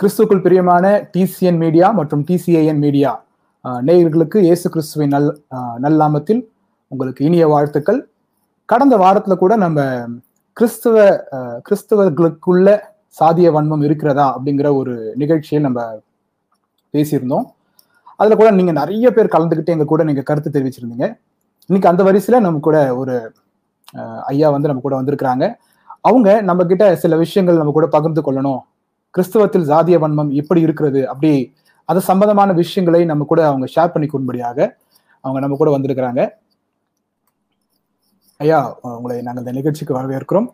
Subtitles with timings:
[0.00, 3.10] கிறிஸ்துக்குள் பிரியமான DCN media மற்றும் டிசிஏஎன் மீடியா
[3.86, 5.28] நேயர்களுக்கு இயேசு கிறிஸ்துவின் நல்
[5.84, 6.42] நல்லாமத்தில்
[6.92, 8.00] உங்களுக்கு இனிய வாழ்த்துக்கள்.
[8.72, 9.86] கடந்த வாரத்தில் கூட நம்ம
[10.58, 11.06] கிறிஸ்துவ
[11.68, 12.76] கிறிஸ்தவர்களுக்குள்ள
[13.20, 15.86] சாதிய வன்மம் இருக்கிறதா அப்படிங்கிற ஒரு நிகழ்ச்சியை நம்ம
[16.94, 17.48] பேசியிருந்தோம்.
[18.20, 21.08] அதில் கூட நீங்கள் நிறைய பேர் கலந்துக்கிட்டு எங்கள் கூட நீங்கள் கருத்து தெரிவிச்சிருந்தீங்க.
[21.70, 23.16] இன்னைக்கு அந்த வரிசையில் நம்ம கூட ஒரு
[24.34, 25.44] ஐயா வந்து நம்ம கூட வந்திருக்கிறாங்க.
[26.08, 28.62] அவங்க நம்ம கிட்ட சில விஷயங்கள் நம்ம கூட பகிர்ந்து கொள்ளணும்
[29.16, 31.30] கிறிஸ்தவத்தில் ஜாதிய வன்மம் எப்படி இருக்கிறது அப்படி
[31.90, 34.58] அது சம்பந்தமான விஷயங்களை நம்ம கூட அவங்க ஷேர் பண்ணி கொள்ளும்படியாக
[35.24, 36.22] அவங்க நம்ம கூட வந்திருக்கிறாங்க.
[38.40, 38.58] ஐயா
[38.96, 40.48] உங்களை நாங்கள் இந்த நிகழ்ச்சிக்கு வரவேற்கிறோம்.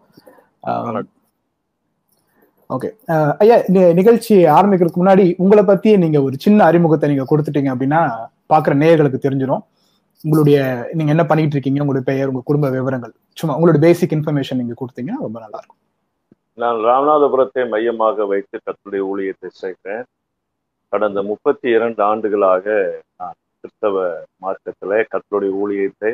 [2.74, 2.88] ஓகே
[3.42, 3.56] ஐயா
[4.00, 8.00] நிகழ்ச்சி ஆரம்பிக்கிறதுக்கு முன்னாடி உங்களை பத்தி நீங்க ஒரு சின்ன அறிமுகத்தை நீங்க கொடுத்துட்டீங்க அப்படின்னா
[8.52, 9.64] பாக்குற நேயர்களுக்கு தெரிஞ்சிடும்
[10.24, 10.58] உங்களுடைய
[10.98, 13.12] நீங்க என்ன பண்ணிட்டு இருக்கீங்க உங்களுடைய பெயர் உங்க குடும்ப விவரங்கள்.
[13.38, 15.80] சும்மா உங்களுடைய பேசிக் இன்ஃபர்மேஷன் நீங்க கொடுத்தீங்கன்னா ரொம்ப நல்லா இருக்கும்.
[16.60, 20.04] நான் ராமநாதபுரத்தை மையமாக வைத்து கத்துடைய ஊழியத்தை செய்கிறேன்.
[20.92, 22.66] கடந்த முப்பத்தி இரண்டு ஆண்டுகளாக
[23.20, 24.02] நான் கிறிஸ்தவ
[24.44, 26.12] மார்க்கத்தில் கத்தருடைய ஊழியத்தை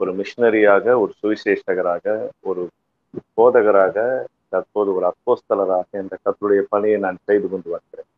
[0.00, 2.14] ஒரு மிஷினரியாக ஒரு சுவிசேஷகராக
[2.50, 2.62] ஒரு
[3.38, 3.96] போதகராக
[4.52, 8.08] தற்போது ஒரு அப்போஸ்தலராக இந்த கத்தருடைய பணியை நான் செய்து கொண்டு வருகிறேன்.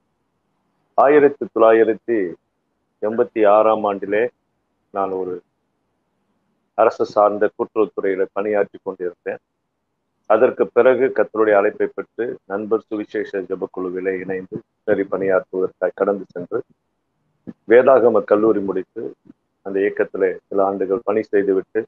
[0.98, 2.19] ஆயிரத்தி தொள்ளாயிரத்தி
[3.02, 4.22] எண்பத்தி ஆறாம் ஆண்டிலே
[4.94, 5.34] நான் ஒரு
[6.78, 9.42] அரசு சார்ந்த கூட்டுறவுத்துறையில் பணியாற்றி கொண்டிருந்தேன்.
[10.30, 16.58] அதற்கு பிறகு கத்தருடைய அழைப்பை பெற்று நண்பர் சுவிசேஷ ஜபக்குழுவிலே இணைந்து சரி பணியாற்றுவதற்காக கடந்து சென்று
[17.70, 19.03] வேதாகம கல்லூரி முடித்து
[19.66, 21.81] அந்த இயக்கத்திலே சில ஆண்டுகள் பணி செய்துவிட்டு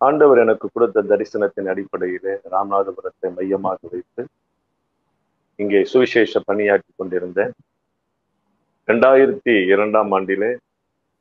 [0.00, 4.22] ஆண்டவர் எனக்கு கொடுத்த தரிசனத்தின் அடிப்படையிலே ராமநாதபுரத்தை மையமாக வைத்து
[5.58, 7.52] இங்கே சுவிசேஷ பணியாற்றி கொண்டிருந்தேன்
[8.88, 10.50] ரெண்டாயிரத்தி இரண்டாம் ஆண்டிலே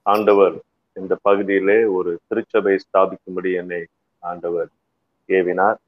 [0.05, 0.55] ஆண்டவர்
[0.95, 3.81] இந்த பகுதியிலே ஒரு திருச்சபை ஸ்தாபிக்கும்படி என்னை
[4.23, 4.69] ஆண்டவர்
[5.29, 5.79] ஏவினார்.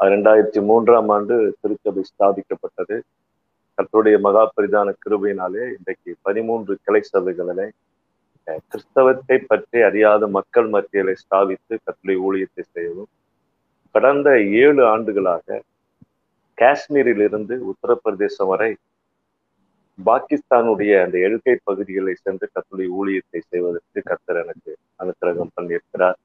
[0.00, 2.96] ரெண்டாயிரத்தி மூன்றாம் ஆண்டு திருச்சபை ஸ்தாபிக்கப்பட்டது.
[3.78, 7.66] கத்தருடைய மகா பரிதான கிருபையினாலே இன்றைக்கு பதிமூன்று கிளை சபைகளிலே
[8.70, 13.10] கிறிஸ்தவத்தை பற்றி அறியாத மக்கள் மத்தியிலே ஸ்தாபித்து கத்தருடைய ஊழியத்தை செய்யவும்
[13.94, 14.28] கடந்த
[14.62, 15.60] ஏழு ஆண்டுகளாக
[16.58, 18.70] காஷ்மீரில் இருந்து உத்தரப்பிரதேசம் வரை
[19.98, 24.72] பாகிஸ்தானுடைய அந்த எழுகை பகுதிகளை சென்று கத்தருடைய ஊழியத்தை செய்வதற்கு கத்தர் எனக்கு
[25.02, 26.18] அனுக்கிரகம் பண்ணியிருக்கிறார்.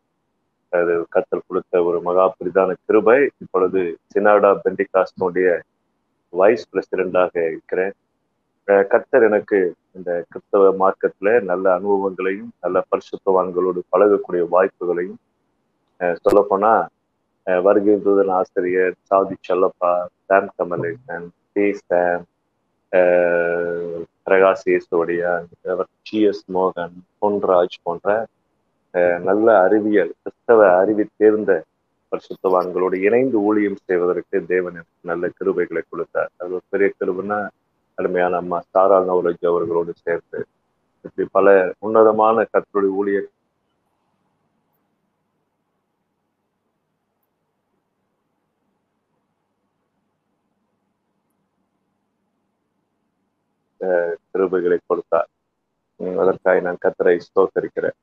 [1.16, 3.19] கத்தல் கொடுத்த ஒரு மகா பிரிதான கிருபை.
[3.44, 3.81] இப்பொழுது
[4.13, 5.50] சினாடா பெண்டிகாஸ்டனுடைய
[6.34, 7.94] வைஸ் பிரசிடென்டாக இருக்கிறேன்.
[8.91, 9.58] கத்தர் எனக்கு
[9.97, 15.19] இந்த கிறிஸ்தவ மார்க்கத்துல நல்ல அனுபவங்களையும் நல்ல பரிசுத்தவான்களோடு பழகக்கூடிய வாய்ப்புகளையும்
[16.25, 16.84] சொல்லப்போனால்
[17.66, 19.92] வருகை தூதன் ஆசிரியர் சாதி Chellappa
[20.30, 22.24] Sam Kamaleson P Sam
[24.28, 25.31] Prakash இயேசுவடியா
[26.07, 28.07] T S மோகன் பொன்ராஜ் போன்ற
[29.28, 31.51] நல்ல அறிவியல் கிறிஸ்தவ அறிவி தேர்ந்த
[32.11, 36.31] பரிசுத்தவான்களோடு இணைந்து ஊழியம் செய்வதற்கு தேவன் எனக்கு நல்ல கிருபைகளை கொடுத்தார்.
[36.41, 37.39] அது ஒரு பெரிய கிருபைன்னா
[37.97, 40.39] அருமையான அம்மா சாரா நவலஜ் அவர்களோடு சேர்த்து
[41.06, 41.47] இப்படி பல
[41.88, 43.19] உன்னதமான கத்தருடைய ஊழிய
[54.33, 55.29] கிருபைகளை கொடுத்தார்.
[56.23, 57.97] அதற்காக நான் கத்தரை ஸ்தோத்தரிக்கிறேன்.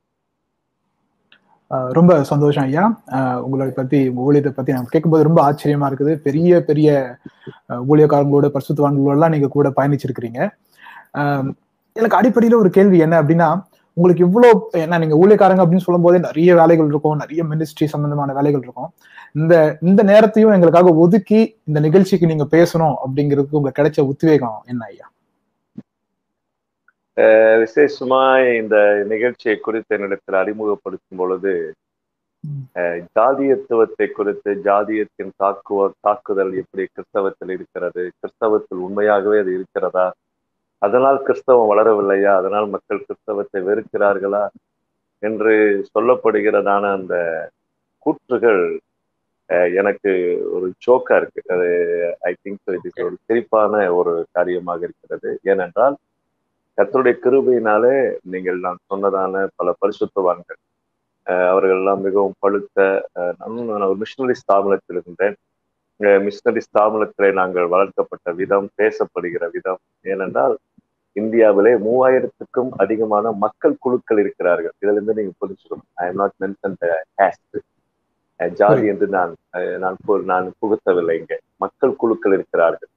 [1.98, 2.84] ரொம்ப சந்தோஷம் ஐயா.
[3.44, 6.14] உங்களை பத்தி ஊழியத்தை பத்தி நான் கேட்கும்போது ரொம்ப ஆச்சரியமா இருக்குது.
[6.26, 6.88] பெரிய பெரிய
[7.90, 10.40] ஊழியக்காரங்களோட பரிசுத்தவான்களோடலாம் நீங்க கூட பயணிச்சிருக்கிறீங்க.
[11.96, 13.48] எனக்கு அடிப்படையில ஒரு கேள்வி என்ன அப்படின்னா
[13.96, 18.62] உங்களுக்கு இவ்வளவு என்ன நீங்க ஊழியக்காரங்க அப்படின்னு சொல்லும் போதே நிறைய வேலைகள் இருக்கும் நிறைய மினிஸ்ட்ரி சம்பந்தமான வேலைகள்
[18.64, 18.90] இருக்கும்.
[19.40, 19.54] இந்த
[19.88, 25.06] இந்த நேரத்தையும் எங்களுக்காக ஒதுக்கி இந்த நிகழ்ச்சிக்கு நீங்க பேசணும் அப்படிங்கிறதுக்கு உங்களுக்கு கிடைச்ச உத்வேகம் என்ன ஐயா?
[27.62, 28.20] விசேஷமா
[28.60, 28.76] இந்த
[29.12, 31.52] நிகழ்ச்சியை குறித்து என்னிடத்தில் அறிமுகப்படுத்தும் பொழுது
[33.16, 40.06] ஜாதியத்துவத்தை குறித்து ஜாதியத்தின் தாக்குவ தாக்குதல் எப்படி கிறிஸ்தவத்தில் இருக்கிறது கிறிஸ்தவத்தில் உண்மையாகவே அது இருக்கிறதா
[40.82, 44.44] அதனால் கிறிஸ்தவம் வளரவில்லையா அதனால் மக்கள் கிறிஸ்தவத்தை வெறுக்கிறார்களா
[45.22, 45.52] என்று
[45.92, 47.14] சொல்லப்படுகிறதான அந்த
[48.06, 48.62] கூற்றுகள்
[49.80, 50.12] எனக்கு
[50.54, 51.42] ஒரு ஜோக்கா இருக்கு.
[51.54, 51.68] அது
[52.30, 55.30] ஐ திங்க் இஸ் ஒரு சிரிப்பான ஒரு காரியமாக இருக்கிறது.
[55.52, 55.96] ஏனென்றால்
[56.78, 57.94] கத்தருடைய கிருபையினாலே
[58.32, 60.60] நீங்கள் நான் சொன்னதான பல பரிசுத்தவான்கள்.
[61.52, 62.86] அவர்கள் எல்லாம் மிகவும் பழுத்த
[63.40, 65.36] நான் ஒரு மிஷினரி ஸ்தாபனத்தில் இருந்தேன்.
[66.26, 69.80] மிஷினரி ஸ்தாபனத்திலே நாங்கள் வளர்க்கப்பட்ட விதம் பேசப்படுகிற விதம்.
[70.12, 70.54] ஏனென்றால்
[71.16, 74.74] இந்தியாவிலே மூவாயிரத்துக்கும் அதிகமான மக்கள் குழுக்கள் இருக்கிறார்கள்.
[74.82, 75.88] இதுல இருந்து நீங்க புரிஞ்சுக்கணும்.
[76.02, 76.76] I am not mention
[77.20, 77.58] caste
[78.40, 79.32] ஜாதி என்று நான்
[79.82, 79.98] நான்
[80.30, 81.34] நான் புகுத்தவில்லை இங்க.
[81.64, 82.91] மக்கள் குழுக்கள் இருக்கிறார்கள்.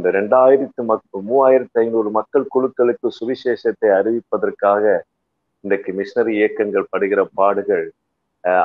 [0.00, 4.84] இந்த ரெண்டாயிரத்து மக் மூவாயிரத்தி ஐநூறு மக்கள் குழுக்களுக்கு சுவிசேஷத்தை அறிவிப்பதற்காக
[5.64, 7.84] இன்றைக்கு மிஷினரி இயக்கங்கள் படுகிற பாடுகள்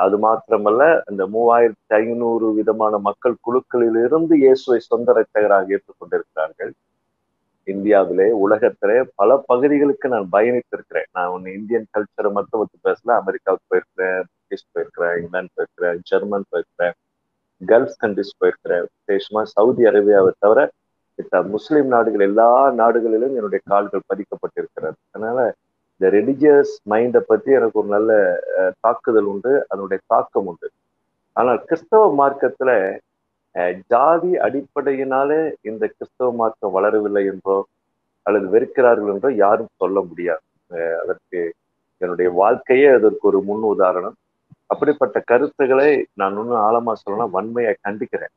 [0.04, 6.72] அது மாத்திரமல்ல இந்த மூவாயிரத்தி ஐநூறு விதமான மக்கள் குழுக்களிலிருந்து இயேசுவை சொந்த ரட்சகராக ஏற்றுக்கொண்டிருக்கிறார்கள்.
[7.68, 11.10] இந்தியாவிலே உலகத்திலே பல பகுதிகளுக்கு நான் பயணித்திருக்கிறேன்.
[11.18, 16.96] நான் ஒன்று இந்தியன் கல்ச்சரை மட்டும் பத்தி பேசல அமெரிக்காவுக்கு போயிருக்கிறேன் பிரிட்டிஷ் போயிருக்கிறேன் இங்கிலாந்து போயிருக்கிறேன் ஜெர்மன் போயிருக்கிறேன்
[17.60, 20.60] கல்ஃப் கண்ட்ரிஸ் போயிருக்கிறேன் விசேஷமா சவுதி அரேபியாவை தவிர
[21.54, 22.48] முஸ்லிம் நாடுகள் எல்லா
[22.80, 24.96] நாடுகளிலும் என்னுடைய கால்கள் பதிக்கப்பட்டிருக்கிறது.
[25.14, 25.38] அதனால
[25.94, 28.10] இந்த ரெலிஜியஸ் மைண்டை பத்தி எனக்கு ஒரு நல்ல
[28.84, 29.52] தாக்குதல் உண்டு.
[29.70, 30.68] அதனுடைய தாக்கம் உண்டு.
[31.36, 32.70] ஆனால் கிறிஸ்தவ மார்க்கத்துல
[33.92, 35.40] ஜாதி அடிப்படையினாலே
[35.70, 37.58] இந்த கிறிஸ்தவ மார்க்கம் வளரவில்லை என்றோ
[38.26, 40.44] அல்லது வெறுக்கிறார்கள் என்றோ யாரும் சொல்ல முடியாது.
[41.02, 41.40] அதற்கு
[42.00, 44.16] என்னுடைய வாழ்க்கையே அதற்கு ஒரு முன் உதாரணம்
[44.72, 45.90] அப்படிப்பட்ட கருத்துக்களை
[46.20, 48.34] நான் இன்னும் ஆழமா சொல்லணும் வன்மையை கண்டிக்கிறேன்.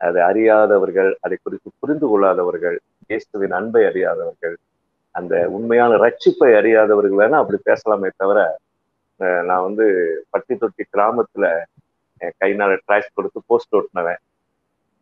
[0.00, 2.76] அதை அறியாதவர்கள் அதை குறித்து புரிந்து கொள்ளாதவர்கள்
[3.10, 4.56] இயேசுவின் அன்பை அறியாதவர்கள்
[5.14, 8.40] அந்த உண்மையான ரட்சிப்பை அறியாதவர்கள் வேணா அப்படி பேசலாமே தவிர
[9.44, 9.84] நான் வந்து
[10.30, 11.46] பட்டி தொட்டி கிராமத்துல
[12.20, 12.50] அஹ், கை
[13.08, 14.20] கொடுத்து போஸ்ட் ஓட்டினவன்.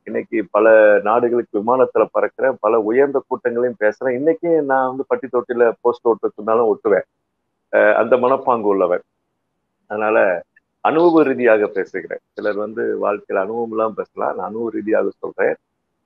[0.06, 0.66] இன்னைக்கு பல
[1.02, 4.14] நாடுகளுக்கு விமானத்துல பறக்கிறேன் பல உயர்ந்த கூட்டங்களையும் பேசுறேன்.
[4.14, 7.06] இன்னைக்கு நான் வந்து பட்டி தொட்டில போஸ்ட் ஓட்டுறதுனாலும் ஒட்டுவேன்
[7.96, 9.04] அந்த மனப்பாங்கு உள்ளவன்.
[9.90, 10.18] அதனால
[10.86, 12.22] அனுபவ ரீதியாக பேசுகிறேன்.
[12.34, 14.34] சிலர் வந்து வாழ்க்கையில் அனுபவம் எல்லாம் பேசலாம்.
[14.36, 15.54] நான் அனுபவ ரீதியாக சொல்றேன்.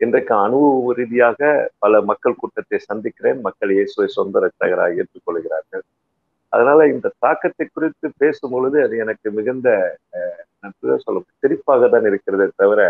[0.00, 1.40] இன்றைக்கு அனுபவ ரீதியாக
[1.78, 3.40] பல மக்கள் கூட்டத்தை சந்திக்கிறேன்.
[3.46, 5.84] மக்கள் இயேசுவை சொந்த ரட்சகராக ஏற்றுக்கொள்கிறார்கள்.
[6.52, 9.68] அதனால இந்த தாக்கத்தை குறித்து பேசும் பொழுது அது எனக்கு மிகுந்த
[10.18, 10.72] அஹ்,
[11.04, 12.80] சொல்ல சிரிப்பாக தான் இருக்கிறதே தவிர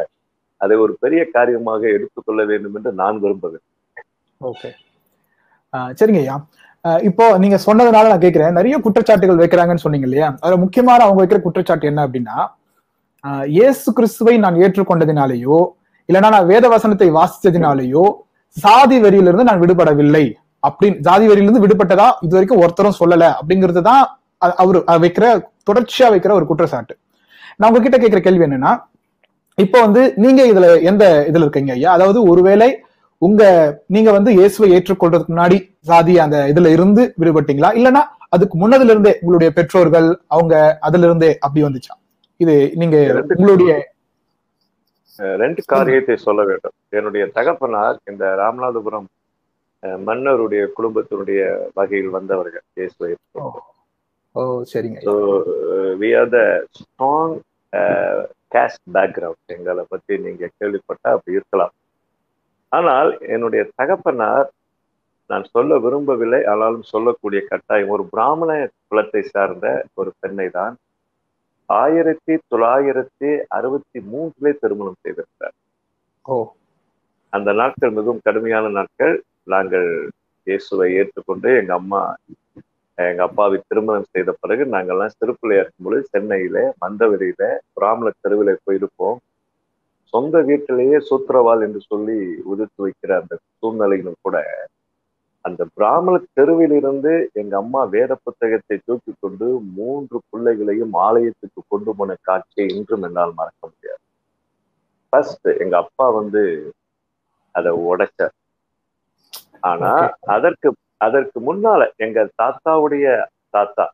[0.61, 3.67] அதை ஒரு பெரிய காரியமாக எடுத்துக்கொள்ள வேண்டும் என்று நான் விரும்புகிறேன்
[4.41, 4.71] ஓகே.
[5.99, 6.37] சரிங்க ஐயா
[7.09, 10.29] இப்போ நீங்க சொன்னதுனால நான் கேட்கிறேன் நிறைய குற்றச்சாட்டுகள் வைக்கிறாங்கன்னு சொன்னீங்க இல்லையா?
[10.43, 12.37] அதுல முக்கியமான அவங்க வைக்கிற குற்றச்சாட்டு என்ன அப்படின்னா
[13.57, 15.59] இயேசு கிறிஸ்துவை நான் ஏற்றுக்கொண்டதினாலேயோ
[16.09, 18.05] இல்லைன்னா நான் வேத வசனத்தை வாசித்ததினாலேயோ
[18.57, 20.25] சாதி வெறியிலிருந்து நான் விடுபடவில்லை.
[20.63, 24.03] அப்படின்னு ஜாதி வெறியிலிருந்து விடுபட்டதா இது வரைக்கும் ஒருத்தரும் சொல்லல அப்படிங்கிறது தான்
[24.63, 25.25] அவர் வைக்கிற
[25.69, 26.95] தொடர்ச்சியா வைக்கிற ஒரு குற்றச்சாட்டு.
[27.59, 28.73] நான் உங்ககிட்ட கேட்கிற கேள்வி என்னன்னா
[29.59, 31.91] இப்போ வந்து நீங்க இதுல எந்த இதுல இருக்கீங்க ஐயா?
[31.97, 32.69] அதாவது ஒருவேளை
[33.23, 33.43] உங்க
[33.95, 35.59] நீங்க வந்து இயேசுவை ஏற்றுக்கொள்றதுக்கு முன்னாடி
[35.89, 37.71] சாதி அந்த இதுல இருந்து விடுபட்டீங்களா?
[37.79, 38.03] இல்லைன்னா
[38.35, 40.55] அதுக்கு முன்னதுல இருந்தே உங்களுடைய பெற்றோர்கள் அவங்க
[40.89, 41.95] அதுல இருந்தே அப்படி வந்துச்சா?
[42.41, 42.97] இது நீங்க
[43.37, 43.73] உங்களுடைய
[45.43, 46.75] ரெண்டு காரியத்தை சொல்ல வேண்டும்.
[46.99, 49.09] என்னுடைய தகப்பனார் இந்த ராமநாதபுரம்
[50.07, 51.41] மன்னருடைய குடும்பத்தினுடைய
[51.79, 52.65] வகையில் வந்தவர்கள்.
[52.79, 53.11] இயேசுவை
[54.35, 54.99] ஓ சரிங்க.
[55.09, 55.15] So
[56.01, 56.41] we are the
[56.79, 57.37] strong
[58.55, 61.75] caste background எங்களை பத்தி நீங்க கேள்விப்பட்டா அப்படி இருக்கலாம்.
[62.73, 64.49] ஆனால் என்னுடைய தகப்பனார்
[65.31, 67.89] நான் சொல்ல விரும்பவில்லை ஆனாலும் சொல்லக்கூடிய கட்டாயம்.
[67.89, 68.51] ஒரு பிராமண
[68.91, 70.75] குலத்தை சார்ந்த ஒரு பெண்ணை தான்
[71.69, 75.55] ஆயிரத்தி தொள்ளாயிரத்தி அறுபத்தி மூன்றிலே திருமணம் செய்திருந்தார்.
[76.25, 76.37] ஓ.
[77.33, 79.15] அந்த நாட்கள் மிகவும் கடுமையான நாட்கள்.
[79.45, 79.89] நாங்கள்
[80.47, 82.03] இயேசுவை ஏற்றுக்கொண்டு எங்க அம்மா
[82.99, 89.19] எங்க அப்பாவை திருமணம் செய்த பிறகு நாங்கள்லாம் சிறுப்பிள்ளையா இருக்கும்பொழுது சென்னையில மந்தவெளியில பிராமண தெருவில போயிருப்போம்.
[90.13, 92.19] சொந்த வீட்டிலேயே சூத்திரவாள் என்று சொல்லி
[92.53, 94.37] உதிர்த்து வைக்கிற அந்த சூழ்நிலையிலும் கூட
[95.45, 99.47] அந்த பிராமண தெருவிலிருந்து எங்க அம்மா வேத புத்தகத்தை தூக்கி கொண்டு
[99.79, 104.03] மூன்று பிள்ளைகளையும் ஆலயத்துக்கு கொண்டு போன காட்சியை இன்றும் என்னால் மறக்க முடியாது.
[105.13, 106.43] ஃபர்ஸ்ட் எங்க அப்பா வந்து
[107.55, 108.35] அதை உடைச்சார்.
[109.71, 109.93] ஆனா
[110.37, 110.69] அதற்கு
[111.07, 113.07] அதற்கு முன்னால எங்க தாத்தாவுடைய
[113.55, 113.87] தாத்தா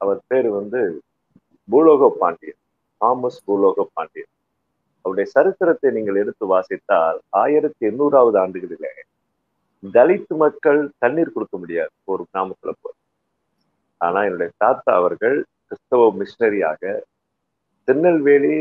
[0.00, 0.80] அவர் பேரு வந்து
[1.68, 2.60] பூலோக பாண்டியன்
[3.00, 4.32] தாமஸ் பூலோக பாண்டியன்
[5.04, 8.92] அவருடைய சரித்திரத்தை நீங்கள் எடுத்து வாசித்தால் ஆயிரத்தி எண்ணூறாவது ஆண்டுகளிலே
[9.96, 12.98] தலித் மக்கள் தண்ணீர் கொடுக்க முடியாது ஒரு கிராமத்துல போய்.
[14.00, 16.82] ஆனா என்னுடைய தாத்தா அவர்கள் கிறிஸ்தவ மிஷினரியாக
[17.88, 18.56] திருநெல்வேலி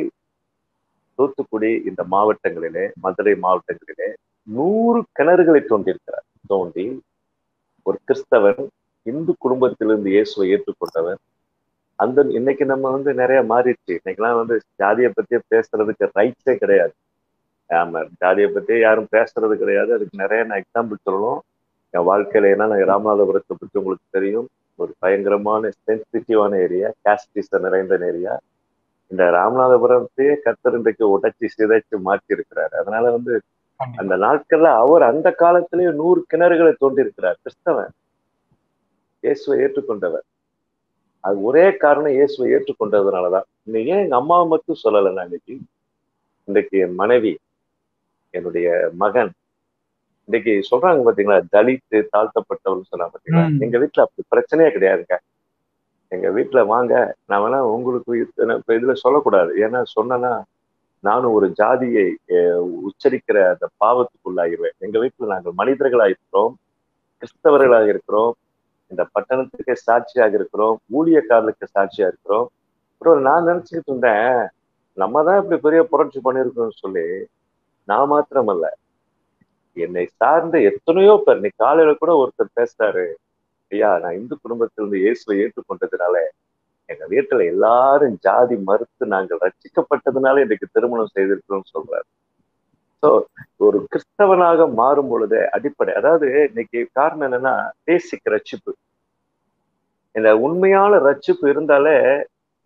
[1.20, 4.10] தூத்துக்குடி இந்த மாவட்டங்களிலே மதுரை மாவட்டங்களிலே
[4.48, 6.26] நூறு கிணறுகளை தோண்டியிருக்கிறார்.
[6.52, 6.86] தோண்டி
[7.86, 8.62] ஒரு கிறிஸ்தவன்
[9.06, 11.20] இந்து குடும்பத்திலிருந்து இயேசுவை ஏற்றுக்கொண்டவர்
[12.00, 13.94] அந்த இன்னைக்கு நம்ம வந்து நிறைய மாறிடுச்சு.
[14.00, 16.94] இன்னைக்கெல்லாம் வந்து ஜாதியை பத்தியே பேசுறதுக்கு ரைட்ஸே கிடையாது.
[17.70, 19.92] ஆமா ஜாதியை பத்தியே யாரும் பேசுறது கிடையாது.
[19.96, 21.40] அதுக்கு நிறைய நான் எக்ஸாம்பிள் சொல்லணும்.
[21.94, 24.48] என் வாழ்க்கையில ஏன்னா நான் ராமநாதபுரத்தை பற்றி உங்களுக்கு தெரியும்.
[24.80, 28.34] ஒரு பயங்கரமான சென்சிட்டிவான ஏரியா காஸ்டிச நிறைந்த ஏரியா
[29.12, 33.34] இந்த ராமநாதபுரத்தையே கத்தர் இன்றைக்கு உடைச்சி சிதைச்சு மாற்றி இருக்கிறாரு அதனால வந்து
[34.02, 37.92] அந்த நாட்கள்ல அவர் அந்த காலத்திலேயே நூறு கிணறுகளை தோண்டி இருக்கிறார் கிறிஸ்தவன்.
[39.24, 40.26] இயேசுவை ஏற்றுக்கொண்டவர்.
[41.28, 43.48] அது ஒரே காரணம் இயேசுவை ஏற்றுக்கொண்டதுனாலதான்.
[43.68, 45.56] இன்னைக்கு ஏன் எங்க அம்மாவை மட்டும் சொல்லலை நான் இன்னைக்கு?
[46.48, 47.34] இன்றைக்கு என் மனைவி
[48.34, 48.68] என்னுடைய
[49.04, 49.32] மகன்
[50.28, 53.44] இன்னைக்கு சொல்றாங்க பாத்தீங்களா தலித்து தாழ்த்தப்பட்டவர்னு சொன்னாங்க பாத்தீங்களா?
[53.66, 55.18] எங்க வீட்டுல அப்படி பிரச்சனையே கிடையாதுங்க.
[56.12, 56.94] எங்க வீட்டுல வாங்க
[57.30, 58.12] நான் வேணா உங்களுக்கு
[58.78, 59.52] இதுல சொல்லக்கூடாது.
[59.66, 60.32] ஏன்னா சொன்னா
[61.04, 62.06] நானும் ஒரு ஜாதியை
[62.88, 64.76] உச்சரிக்கிற அந்த பாவத்துக்குள்ளாகிருவேன்.
[64.86, 66.54] எங்க வீட்டுல நாங்கள் மனிதர்களாக இருக்கிறோம்
[67.22, 68.32] கிறிஸ்தவர்களாக இருக்கிறோம்
[68.92, 72.48] இந்த பட்டணத்துக்கு சாட்சியாக இருக்கிறோம் ஊழியக்காரர்களுக்கு சாட்சியா இருக்கிறோம்.
[72.92, 74.38] அப்புறம் நான் நினைச்சுக்கிட்டு இருந்தேன்
[74.98, 77.08] நம்ம தான் இப்படி பெரிய புரட்சி பண்ணியிருக்கோம்னு சொல்லி
[77.88, 78.66] நான் மாத்திரமல்ல.
[79.78, 83.06] என்னை சார்ந்த எத்தனையோ பேர் நீ காலையில கூட ஒருத்தர் பேசுறாரு
[83.72, 86.16] ஐயா நான் இந்து குடும்பத்திலிருந்து இயேசுவை ஏற்றுக்கொண்டதுனால
[86.90, 92.08] எங்க வீட்டுல எல்லாரும் ஜாதி மறுத்து நாங்கள் ரட்சிக்கப்பட்டதுனால இன்னைக்கு திருமணம் செய்திருக்கிறோம் சொல்றாரு.
[93.04, 93.10] சோ
[93.66, 97.54] ஒரு கிறிஸ்தவனாக மாறும் பொழுது அடிப்படை அதாவது இன்னைக்கு காரணம் என்னன்னா
[97.88, 98.72] பேசிக் ரட்சிப்பு.
[100.16, 101.98] இந்த உண்மையான ரட்சிப்பு இருந்தாலே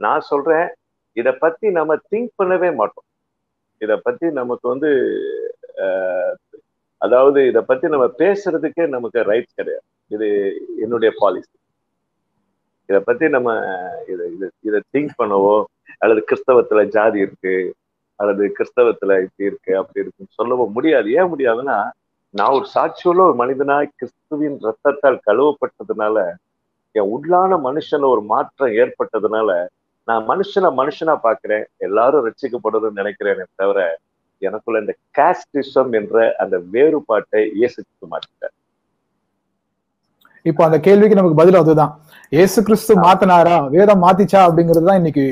[0.01, 0.67] நான் சொல்றேன்
[1.17, 3.07] இத பத்தி நம்ம திங்க் பண்ணவே மாட்டோம்.
[3.81, 4.89] இத பத்தி நமக்கு வந்து
[7.01, 9.85] அதாவது இத பத்தி நம்ம பேசுறதுக்கே நமக்கு ரைட்ஸ் கிடையாது.
[10.11, 10.27] இது
[10.83, 11.53] என்னுடைய பாலிசி
[12.89, 13.49] இத பத்தி நம்ம
[14.13, 14.25] இதை
[14.67, 15.55] இதை திங்க் பண்ணவோ
[16.03, 17.53] அல்லது கிறிஸ்தவத்துல ஜாதி இருக்கு
[18.21, 21.07] அல்லது கிறிஸ்தவத்துல இப்படி இருக்கு அப்படி இருக்குன்னு சொல்லவும் முடியாது.
[21.19, 21.77] ஏன் முடியாதுன்னா
[22.33, 26.17] நான் ஒரு சாட்சியுள்ள ஒரு மனிதனாய் கிறிஸ்துவின் ரத்தத்தால் கழுவப்பட்டதுனால
[26.95, 29.49] என் உள்ளான மனுஷன ஒரு மாற்றம் ஏற்பட்டதுனால
[30.07, 33.79] நான் மனுஷனை மனுஷனா பாக்குறேன் எல்லாரும் ரசிக்கப்படுறதுன்னு நினைக்கிறேனே தவிர
[34.41, 38.55] எனக்குள்ள இந்த காஸ்டிசம் என்ற அந்த வேறுபாட்டை இயேசுக்கு மாட்டேன்
[40.45, 41.91] இப்போ அந்த கேள்விக்கு நமக்கு பதில் அதுதான்.
[42.41, 43.55] ஏசு கிறிஸ்து மாத்தினாரா?
[43.75, 44.39] வேதம் மாத்திச்சா?
[44.47, 45.23] அப்படிங்கிறது தான் இன்னைக்கு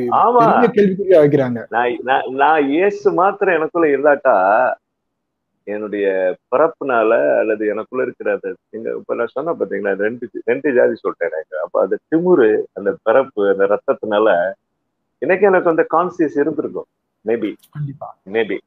[0.78, 1.60] கேள்விக்குறியா வைக்கிறாங்க.
[1.76, 4.36] நான் நான் இயேசு மாத்திரம் எனக்குள்ள இல்லாட்டா
[5.68, 6.06] என்னுடைய
[6.52, 7.12] பிறப்புனால
[7.42, 8.48] அல்லது எனக்குள்ள இருக்கிற அந்த
[9.00, 11.56] இப்ப நான் சொன்ன பாத்தீங்களா ரெண்டு ரெண்டு ஜாதி சொல்லிட்டேன் எனக்கு.
[11.66, 14.30] அப்ப அந்த திமுரு அந்த பிறப்பு அந்த ரத்தத்தினால
[15.22, 16.90] இன்னைக்கு எனக்கு அந்த கான்சியஸ் இருந்திருக்கும்.
[17.26, 18.08] மேபி கண்டிப்பா.
[18.36, 18.58] மேபி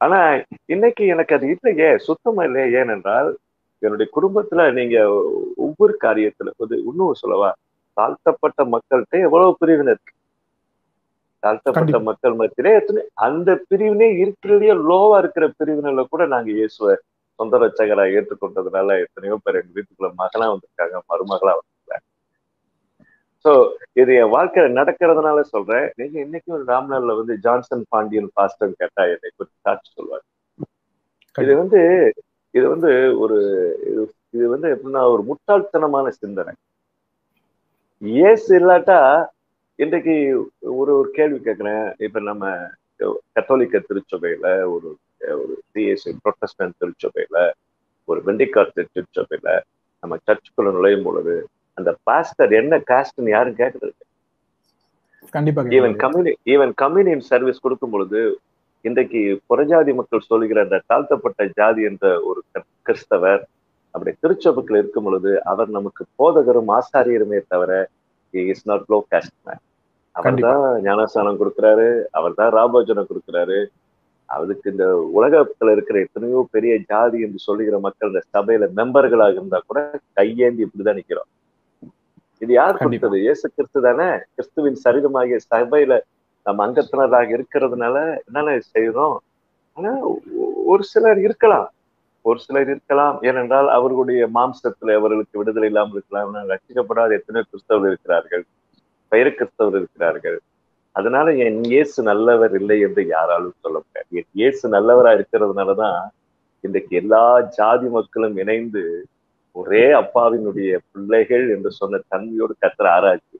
[0.00, 0.18] ஆனா
[0.74, 2.66] இன்னைக்கு எனக்கு அது இல்லையே சுத்தமா இல்லையே.
[2.80, 3.28] ஏனென்றால்
[3.82, 4.96] என்னுடைய குடும்பத்துல நீங்க
[5.66, 7.50] ஒவ்வொரு காரியத்துல ஒரு இன்னும் சொல்லவா
[7.96, 10.12] தாழ்த்தப்பட்ட மக்கள்கிட்ட எவ்வளவு பிரிவினை இருக்கு?
[11.42, 16.94] தாழ்த்தப்பட்ட மக்கள் மத்தியிலே எத்தனை அந்த பிரிவினே இருக்கிறதே லோவா இருக்கிற பிரிவினைல கூட நாங்க இயேசுவ
[17.38, 22.04] சொந்த ரச்சகரா ஏற்றுக்கொண்டதுனால எத்தனையோ பேர் எங்க வீட்டுக்குள்ள மகளா வந்திருக்காங்க மருமகளா வந்திருக்காங்க.
[23.44, 23.50] சோ
[24.00, 25.86] இது என் வாழ்க்கையில நடக்கிறதுனால சொல்றேன்.
[25.98, 30.26] நீங்க இன்னைக்கும் ராம்நாள்ல வந்து ஜான்சன் பாண்டியன் பாஸ்டர் கேட்டா என்னை குறித்து சாட்சி சொல்லுவாங்க
[31.36, 31.80] இது வந்து
[32.54, 32.90] இது வந்து
[33.22, 33.38] ஒரு
[34.34, 36.52] இது வந்து எப்படின்னா ஒரு முட்டாள்தனமான சிந்தனை.
[38.28, 38.98] ஏசு இல்லாட்டா
[39.78, 40.14] இன்றைக்கு
[40.78, 41.86] ஒரு ஒரு கேள்வி கேட்கிறேன்.
[42.06, 42.44] இப்ப நம்ம
[43.36, 44.88] கத்தோலிக்க திருச்சபையில ஒரு
[45.34, 47.38] ஒரு சிஎஸ்ஐ ப்ரொட்டஸ்டன்ட் திருச்சபையில
[48.08, 49.48] ஒரு வெண்டிக்காட்டு திருச்சபையில
[50.02, 51.34] நம்ம சர்ச்சுக்குள்ள நுழையும் பொழுது
[51.78, 54.02] அந்த பாஸ்டர் என்ன காஸ்ட்னு யாரும் கேட்கறது
[55.34, 58.20] கண்டிப்பா ஈவன் கம்யூனி ஈவன் கம்யூனியன் சர்வீஸ் கொடுக்கும் பொழுது
[58.84, 59.20] இன்றைக்கு
[59.50, 62.40] புறஜாதி மக்கள் சொல்லுகிற அந்த தாழ்த்தப்பட்ட ஜாதி என்ற ஒரு
[62.86, 63.40] கிறிஸ்தவர்
[63.94, 67.72] அப்படி திருச்சபைக்குள்ள இருக்கும் பொழுது அவர் நமக்கு போதகரும் ஆசாரியருமே தவிர
[68.34, 69.62] is not low caste man
[70.14, 73.58] அவர் தான் ஞானஸ்தானம் கொடுக்குறாரு அவர் தான் ராபோஜனம் கொடுக்குறாரு.
[74.28, 74.86] அதுக்கு இந்த
[75.18, 79.80] உலகத்துல இருக்கிற எத்தனையோ பெரிய ஜாதி என்று சொல்லுகிற மக்கள் இந்த சபையில மெம்பர்களாக இருந்தா கூட
[80.18, 81.28] கையேந்தி இப்படிதான் நிக்கிறோம்.
[82.42, 83.16] இது யார் கொடுத்தது?
[83.26, 84.08] இயேசு கிறிஸ்து தானே?
[84.34, 85.94] கிறிஸ்துவின் சரீரமாகிய சபையில
[86.48, 89.16] நம்ம அங்கத்தினராக இருக்கிறதுனால என்னென்ன செய்யறோம்
[89.76, 89.90] ஆனா
[90.72, 91.68] ஒரு சிலர் இருக்கலாம்.
[92.24, 93.16] ஒரு சிலர் இருக்கலாம்.
[93.28, 96.32] ஏனென்றால் அவர்களுடைய மாம்சத்துல அவர்களுக்கு விடுதலை இல்லாமல் இருக்கலாம்.
[96.52, 98.44] ரசிக்கப்படாத எத்தனையோ கிறிஸ்தவர்கள் இருக்கிறார்கள்.
[99.12, 100.38] பெயர் கிறிஸ்தவர் இருக்கிறார்கள்.
[100.96, 104.08] அதனால என் இயேசு நல்லவர் இல்லை என்று யாராலும் சொல்ல முடியாது.
[104.20, 105.98] என் இயேசு நல்லவரா இருக்கிறதுனாலதான்
[106.64, 107.24] இன்றைக்கு எல்லா
[107.58, 108.82] ஜாதி மக்களும் இணைந்து
[109.56, 113.36] ஒரே அப்பாவினுடைய பிள்ளைகள் என்று சொன்ன தன்மையோடு கத்திர ஆராய்ச்சி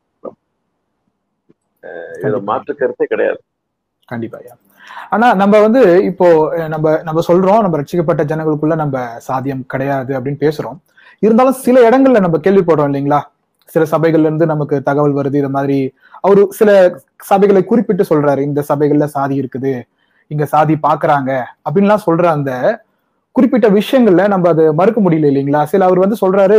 [2.20, 3.40] இதுல மாற்று கருத்தே கிடையாது.
[4.08, 4.38] கண்டிப்பா
[5.14, 5.80] ஆனா நம்ம வந்து
[6.10, 6.26] இப்போ
[6.74, 10.78] நம்ம நம்ம சொல்றோம் நம்ம ரட்சிக்கப்பட்ட ஜனங்களுக்குள்ள நம்ம சாத்தியம் கிடையாது அப்படின்னு பேசுறோம்.
[11.22, 13.20] இருந்தாலும் சில இடங்கள்ல நம்ம கேள்விப்படுறோம் இல்லைங்களா?
[13.68, 15.78] சில சபைகள்ல இருந்து நமக்கு தகவல் வருது இது மாதிரி.
[16.24, 16.70] அவரு சில
[17.30, 19.72] சபைகளை குறிப்பிட்டு சொல்றாரு இந்த சபைகள்ல சாதி இருக்குது
[20.30, 21.30] இங்க சாதி பாக்குறாங்க
[21.66, 22.52] அப்படின்லாம் சொல்ற அந்த
[23.36, 25.62] குறிப்பிட்ட விஷயங்கள்ல நம்ம அதை மறுக்க முடியல இல்லைங்களா?
[25.72, 26.58] சில அவர் வந்து சொல்றாரு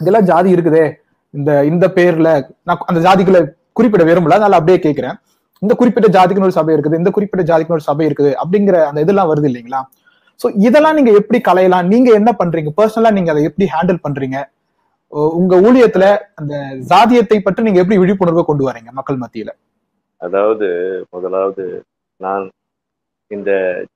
[0.00, 0.86] இதெல்லாம் ஜாதி இருக்குதே
[1.34, 2.28] இந்த இந்த பேர்ல
[2.68, 3.40] நான் அந்த ஜாதிகளை
[3.78, 4.36] குறிப்பிட விரும்பல.
[4.38, 5.16] அதனால அப்படியே கேட்கிறேன்
[5.64, 6.98] இந்த குறிப்பிட்ட ஜாதிக்குன்னு ஒரு சபை இருக்குது.
[7.02, 9.80] இந்த குறிப்பிட்ட ஜாதிக்குன்னு ஒரு சபை இருக்குது அப்படிங்கிற அந்த இதெல்லாம் வருது இல்லைங்களா?
[10.40, 12.70] சோ இதெல்லாம் நீங்க எப்படி கலையலாம் நீங்க என்ன பண்றீங்க?
[12.78, 14.38] பர்சனலா நீங்க அதை எப்படி ஹேண்டில் பண்றீங்க?
[15.40, 16.04] உங்க ஊழியத்துல
[16.40, 16.54] அந்த
[16.90, 19.50] ஜாதியத்தை பற்றி நீங்க எப்படி விழிப்புணர்வை கொண்டு வரீங்க மக்கள் மத்தியில?
[20.20, 20.66] அதாவது
[21.14, 21.64] முதலாவது
[22.24, 22.44] நான்
[23.30, 23.50] இந்த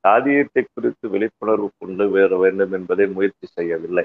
[0.05, 4.05] ஜாதியத்தை குறித்து விழிப்புணர்வு கொண்டு வர வேண்டும் என்பதை முயற்சி செய்யவில்லை.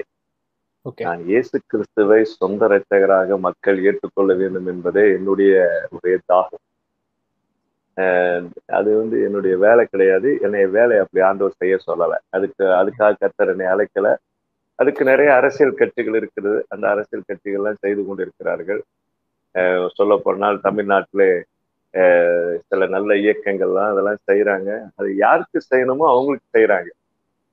[1.06, 5.54] நான் இயேசு கிறிஸ்துவை சொந்த இரட்சகராக மக்கள் ஏற்றுக்கொள்ள வேண்டும் என்பதே என்னுடைய
[5.96, 6.62] ஒரே தாகம்.
[8.78, 10.28] அது வந்து என்னுடைய வேலை கிடையாது.
[10.46, 12.18] என்னைய வேலை அப்படி ஆண்டவர் செய்ய சொல்லலை.
[12.36, 14.08] அதுக்கு அதுக்காக கத்தர் என்னை அழைக்கல.
[14.78, 16.58] அதுக்கு நிறைய அரசியல் கட்சிகள் இருக்கிறது.
[16.74, 18.82] அந்த அரசியல் கட்சிகள்லாம் செய்து கொண்டு இருக்கிறார்கள்
[19.98, 21.30] சொல்ல போனால் தமிழ்நாட்டிலே
[22.70, 26.90] சில நல்ல இயக்கங்கள்லாம் அதெல்லாம் செய்யறாங்க அது யாருக்கு செய்யணுமோ அவங்களுக்கு செய்யறாங்க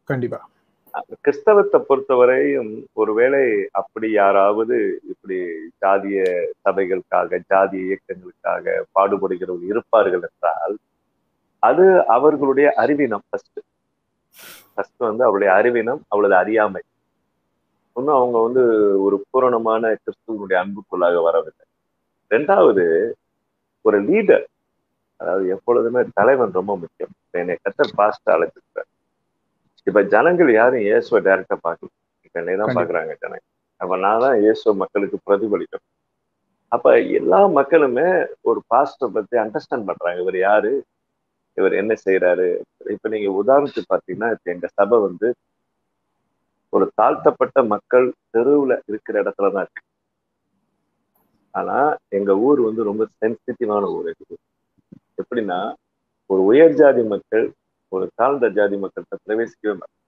[0.07, 0.39] கண்டிப்பா.
[1.23, 2.71] கிறிஸ்தவத்தை பொறுத்தவரையும்
[3.01, 3.43] ஒருவேளை
[3.81, 4.77] அப்படி யாராவது
[5.11, 5.37] இப்படி
[5.83, 6.23] ஜாதிய
[6.65, 10.75] சபைகளுக்காக ஜாதிய இயக்கங்களுக்காக பாடுபடுகிறவர்கள் இருப்பார்கள் என்றால்
[11.63, 11.85] அது
[12.15, 13.59] அவர்களுடைய அறிவினம் ஃபர்ஸ்ட்
[14.75, 16.81] ஃபர்ஸ்ட் வந்து அவருடைய அறிவினம் அவளது அறியாமை.
[17.95, 18.63] இன்னும் அவங்க வந்து
[19.05, 21.65] ஒரு பூரணமான கிறிஸ்துவனுடைய அன்புக்குள்ளாக வரவில்லை.
[22.31, 22.85] ரெண்டாவது
[23.85, 24.45] ஒரு லீடர்
[25.19, 27.13] அதாவது எப்பொழுதுமே தலைவன் ரொம்ப முக்கியம்.
[27.41, 28.89] என்னை கத்தர் பாஸ்ட் அழைச்சிருக்கிறார்
[29.87, 31.89] இப்ப ஜனங்கள் யாரும் இயேசுவை டைரக்டா பார்க்கல.
[32.25, 33.45] இப்ப என்னை தான் பாக்குறாங்க ஜனங்க.
[33.81, 35.87] அப்ப நான் தான் இயேசுவ மக்களுக்கு பிரதிபலிக்கணும்.
[36.71, 36.87] அப்ப
[37.19, 38.07] எல்லா மக்களுமே
[38.49, 40.19] ஒரு பாஸ்டர் பத்தி அண்டர்ஸ்டாண்ட் பண்றாங்க.
[40.23, 40.71] இவர் யாரு?
[41.57, 42.47] இவர் என்ன செய்யறாரு
[42.93, 45.27] இப்ப நீங்க உதாரணத்துக்கு பாத்தீங்கன்னா இப்ப எங்க சபை வந்து
[46.73, 49.83] ஒரு தாழ்த்தப்பட்ட மக்கள் தெருவுல இருக்கிற இடத்துலதான் இருக்கு.
[51.53, 51.77] ஆனா
[52.17, 54.37] எங்க ஊர் வந்து ரொம்ப சென்சிட்டிவான ஊர் இருக்குது
[55.21, 55.59] எப்படின்னா
[56.29, 57.45] ஒரு உயர் ஜாதி மக்கள்
[57.93, 59.99] ஒரு தாழ்ந்த ஜாதி மக்கள்கிட்ட பிரவேசிக்கவே மாட்டாங்க.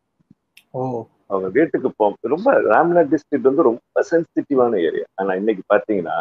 [1.32, 5.08] அவங்க வீட்டுக்கு போ ரொம்ப ராம்நாத் டிஸ்ட்ரிக்ட் வந்து ரொம்ப சென்சிட்டிவான ஏரியா.
[5.22, 6.18] ஆனா இன்னைக்கு பாத்தீங்கன்னா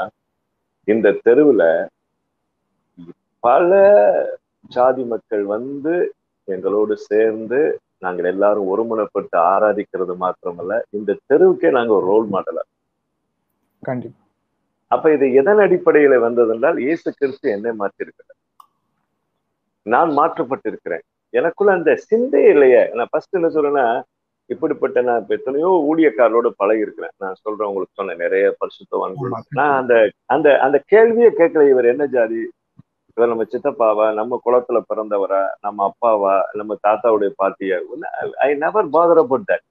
[0.88, 1.62] இந்த தெருவுல
[3.44, 3.71] பல
[4.71, 5.94] ஜாதி மக்கள் வந்து
[6.49, 7.61] எங்களோடு சேர்ந்து
[8.04, 12.62] நாங்கள் எல்லாரும் ஒருமுனைப்பட்டு ஆராதிக்கிறது மாத்திரமல்ல இந்த தெருவுக்கே நாங்க ஒரு ரோல் மாடலா
[13.83, 14.21] கண்டிப்பா.
[14.90, 18.38] அப்ப இது எதன் அடிப்படையில வந்ததென்றால் இயேசு கிறிஸ்து என்னை மாற்றிருக்கிறார்
[19.87, 21.04] நான் மாற்றப்பட்டிருக்கிறேன்.
[21.35, 22.83] எனக்குள்ள அந்த சிந்தை இல்லையே.
[22.95, 23.87] நான் ஃபர்ஸ்ட் என்ன சொல்றேன்னா
[24.50, 29.95] இப்படிப்பட்ட நான் இப்ப எத்தனையோ ஊழியக்காரரோட பழகி இருக்கிறேன் நான் சொல்றேன் உங்களுக்கு சொன்னேன் நிறைய பரிசுத்தவான்கள் நான் அந்த
[30.35, 32.41] அந்த அந்த கேள்வியே கேட்கல இவர் என்ன ஜாதி?
[33.17, 34.07] இவர் நம்ம சித்தப்பாவா?
[34.12, 35.43] நம்ம குளத்துல பிறந்தவரா?
[35.61, 36.35] நம்ம அப்பாவா?
[36.53, 37.76] நம்ம தாத்தாவுடைய பாட்டியா?
[38.47, 39.64] I never bother about that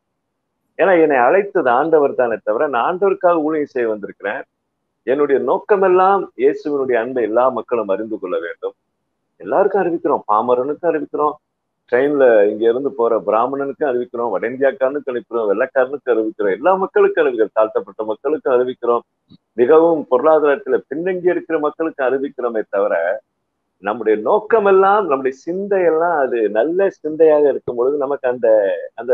[0.80, 4.42] ஏன்னா என்னை அழைத்தது ஆண்டவர் தானே தவிர நான் ஆண்டவருக்காக ஊழியம் செய்ய வந்திருக்கிறேன்.
[5.08, 8.76] என்னுடைய நோக்கமெல்லாம் இயேசுவினுடைய அன்பை எல்லா மக்களும் அறிந்து கொள்ள வேண்டும்.
[9.42, 10.24] எல்லாருக்கும் அறிவிக்கிறோம்.
[10.32, 11.36] பாமரனுக்கும் அறிவிக்கிறோம்.
[11.92, 18.04] ட்ரெயின்ல இங்க இருந்து போற பிராமணனுக்கும் அறிவிக்கிறோம் வட இந்தியாக்காரனுக்கு அறிவிக்கிறோம் வெள்ளக்காரனுக்கு அறிவிக்கிறோம் எல்லா மக்களுக்கும் அறிவிக்கிறோம் தாழ்த்தப்பட்ட
[18.12, 19.04] மக்களுக்கும் அறிவிக்கிறோம்.
[19.58, 22.96] மிகவும் பொருளாதாரத்துல பின்தங்கி இருக்கிற மக்களுக்கு அறிவிக்கிறோமே தவிர
[23.84, 28.48] நம்முடைய நோக்கம் எல்லாம் நம்முடைய சிந்தையெல்லாம் அது நல்ல சிந்தையாக இருக்கும் பொழுது நமக்கு அந்த
[28.94, 29.14] அந்த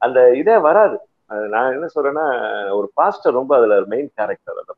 [0.00, 0.96] அந்த இதே வராது.
[1.54, 2.26] நான் என்ன சொல்றேன்னா
[2.78, 4.74] ஒரு பாஸ்டர் ரொம்ப அதுல மெயின் கேரக்டர் அந்த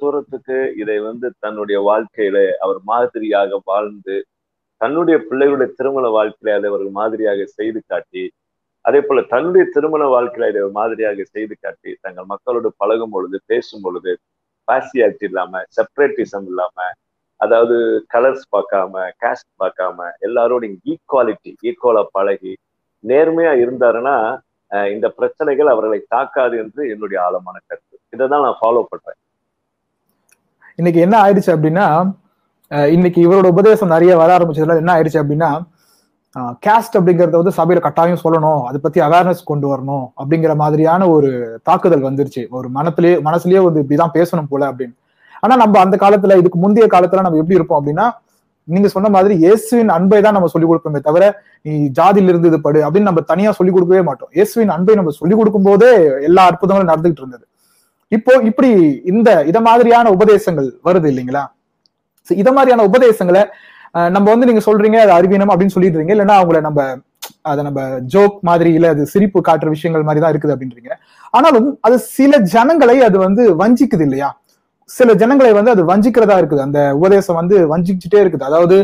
[0.00, 4.16] தூரத்துக்கு இதை வந்து தன்னுடைய வாழ்க்கையில அவர் மாதிரியாக வாழ்ந்து
[4.80, 8.24] தன்னுடைய பிள்ளைகளுடைய திருமண வாழ்க்கையில அதை அவர் மாதிரியாக செய்து காட்டி
[8.84, 14.12] அதே போல தன்னுடைய திருமண வாழ்க்கையில இதை மாதிரியாக செய்து காட்டி தங்கள் மக்களோடு பழகும் பொழுது பேசும் பொழுது
[14.68, 16.76] பாசியாலிட்டி இல்லாம செப்பரேட்டிசம் இல்லாம
[17.40, 17.76] அதாவது
[18.14, 22.52] கலர்ஸ் பார்க்காம காஸ்ட் பார்க்காம எல்லாரோடையும் ஈக்குவாலிட்டி ஈக்குவலா பழகி
[23.04, 24.16] நேர்மையா இருந்தாருன்னா
[24.94, 27.96] இந்த பிரச்சனைகள் அவர்களை தாக்காது என்று என்னுடைய ஆழமான கருத்து.
[28.14, 29.18] இதை தான் நான் ஃபாலோ பண்றேன்.
[30.80, 31.86] இன்னைக்கு என்ன ஆயிடுச்சு அப்படின்னா
[32.94, 35.50] இன்னைக்கு இவரோட உபதேசம் நிறைய வர ஆரம்பிச்சதுல என்ன ஆயிடுச்சு அப்படின்னா
[36.66, 41.30] கேஸ்ட் அப்படிங்கறத வந்து சபையில கட்டாயம் சொல்லணும் அதை பத்தி அவேர்னஸ் கொண்டு வரணும் அப்படிங்கிற மாதிரியான ஒரு
[41.68, 42.42] தாக்குதல் வந்துருச்சு.
[42.56, 44.94] ஒரு மனத்திலேயே மனசுலயே வந்து இப்படிதான் பேசணும் போல அப்படின்னு.
[45.42, 48.06] ஆனா நம்ம அந்த காலத்துல இதுக்கு முந்தைய காலத்துல நம்ம எப்படி இருப்போம் அப்படின்னா
[48.68, 51.24] நீங்க சொன்ன மாதிரி இயேசுவின் அன்பை தான் நம்ம சொல்லிக் கொடுப்போமே தவிர
[51.66, 54.30] நீ ஜாதியில இருந்து இது படு அப்படின்னு நம்ம தனியா சொல்லிக் கொடுக்கவே மாட்டோம்.
[54.36, 55.92] இயேசுவின் அன்பை நம்ம சொல்லிக் கொடுக்கும் போதே
[56.28, 57.44] எல்லா அற்புதங்களும் நடந்துகிட்டு இருந்தது.
[58.16, 58.70] இப்போ இப்படி
[59.12, 61.42] இந்த இத மாதிரியான உபதேசங்கள் வருது இல்லைங்களா?
[62.42, 63.42] இத மாதிரியான உபதேசங்களை
[64.14, 66.12] நம்ம வந்து நீங்க சொல்றீங்க அது அறிவீனம் அப்படின்னு சொல்லிடுறீங்க.
[66.16, 66.80] இல்லைன்னா அவங்கள நம்ம
[67.50, 67.80] அதை நம்ம
[68.12, 70.92] ஜோக் மாதிரி இல்ல அது சிரிப்பு காட்டுற விஷயங்கள் மாதிரி தான் இருக்குது அப்படின்றீங்க.
[71.36, 74.28] ஆனாலும் அது சில ஜனங்களை அது வந்து வஞ்சிக்குது இல்லையா?
[74.90, 76.62] சில ஜனங்களை வந்து அது வஞ்சிக்கிறதா இருக்குது.
[76.66, 78.46] அந்த உபதேசம் வந்து வஞ்சிச்சுட்டே இருக்குது.
[78.50, 78.76] அதாவது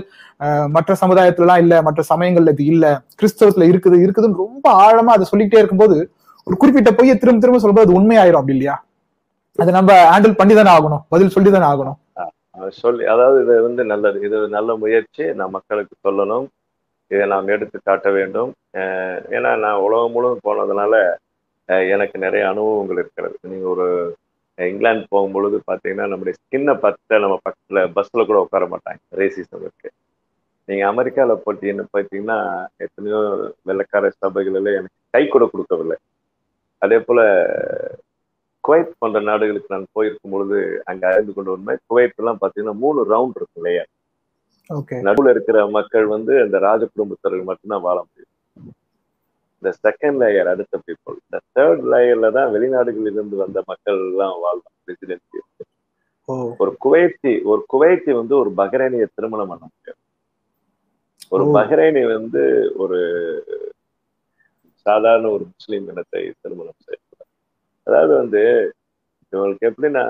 [0.77, 2.87] மற்ற சமுதாயத்துல எல்லாம் இல்ல மற்ற சமயங்கள்ல இது இல்ல
[3.21, 5.97] கிறிஸ்தவத்துல இருக்குது இருக்குதுன்னு ரொம்ப ஆழமா அதை சொல்லிக்கிட்டே இருக்கும்போது
[6.47, 8.77] ஒரு குறிப்பிட்ட பொய்யை திரும்ப திரும்ப சொல்லும்போது அது உண்மையாயிரும் அப்படி இல்லையா?
[9.63, 11.03] அது நம்ம ஹேண்டில் பண்ணி தானே ஆகணும்.
[11.13, 11.99] பதில் சொல்லி தானே ஆகணும்
[12.83, 14.19] சொல்லி அதாவது இது வந்து நல்லது.
[14.27, 15.25] இது நல்ல முயற்சி.
[15.39, 16.47] நான் மக்களுக்கு சொல்லணும்.
[17.13, 18.51] இதை நாம் எடுத்து காட்ட வேண்டும்.
[19.37, 20.95] ஏன்னா நான் உலகம் முழுவதும் போனதுனால
[21.95, 23.37] எனக்கு நிறைய அனுபவங்கள் இருக்கிறது.
[23.53, 23.87] நீங்கள் ஒரு
[24.59, 29.01] இங்கிலாந்து போகும்பொழுது பார்த்தீங்கன்னா நம்முடைய ஸ்கின்னை பார்த்து நம்ம பக்கத்தில் பஸ்ஸில் கூட உட்கார மாட்டாங்க.
[29.21, 29.89] ரேசிசம் இருக்கு.
[30.69, 32.39] நீங்கள் அமெரிக்காவில் போட்டீங்கன்னு பார்த்தீங்கன்னா
[32.85, 33.21] எத்தனையோ
[33.71, 35.99] வெள்ளக்கார சபைகளில் எனக்கு கை கூட கொடுக்கவில்லை.
[36.85, 37.25] அதே போல்
[38.67, 40.59] குவைத் போன்ற நாடுகளுக்கு நான் போயிருக்கும் பொழுது
[40.91, 43.85] அங்க அறிந்து கொண்டு உண்மை குவைத் எல்லாம் பாத்தீங்கன்னா மூணு ரவுண்ட் இருக்கும் இல்லையா?
[45.07, 48.33] நடுவுல இருக்கிற மக்கள் வந்து அந்த ராஜ குடும்பத்தர்கள் மட்டும்தான் வாழ முடியும்.
[49.63, 54.63] இந்த செகண்ட் லேயர் அடுத்த பீப்புள் இந்த தேர்ட் லேயர்ல தான் வெளிநாடுகளில் இருந்து வந்த மக்கள் எல்லாம் வாழ்வாங்க
[54.91, 55.41] ரெசிடென்சி
[56.61, 60.01] ஒரு குவைத்தி ஒரு குவைத்தி வந்து ஒரு பஹ்ரைனிய திருமணம் பண்ண முடியும்
[61.33, 62.43] ஒரு பஹ்ரைனி வந்து
[62.83, 62.99] ஒரு
[64.87, 67.01] சாதாரண ஒரு முஸ்லீம் இனத்தை திருமணம் செய்ய
[67.87, 68.43] அதாவது வந்து
[69.33, 70.05] இவங்களுக்கு எப்படின்னா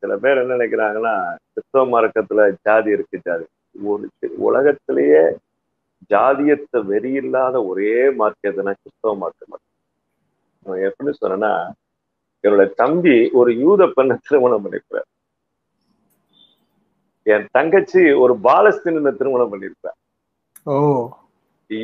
[0.00, 1.14] சில பேர் என்ன நினைக்கிறாங்கன்னா
[1.46, 3.46] கிறிஸ்தவ மார்க்கத்துல ஜாதி இருக்கு ஜாதி.
[3.74, 4.04] ஒரு
[4.46, 5.22] உலகத்திலேயே
[6.10, 9.72] ஜாதியத்தை வெறி இல்லாத ஒரே மார்க்கெட்னா கிறிஸ்தவ மார்க்கம் மட்டும்.
[10.88, 11.52] எப்படி சொன்னா
[12.44, 15.08] என்னோட தம்பி ஒரு யூத பெண்ணை திருமணம் பண்ணிக்கிறார்
[17.26, 19.54] என் தங்கச்சி ஒரு பாலஸ்தீன திருமணம்
[20.66, 20.76] ஓ.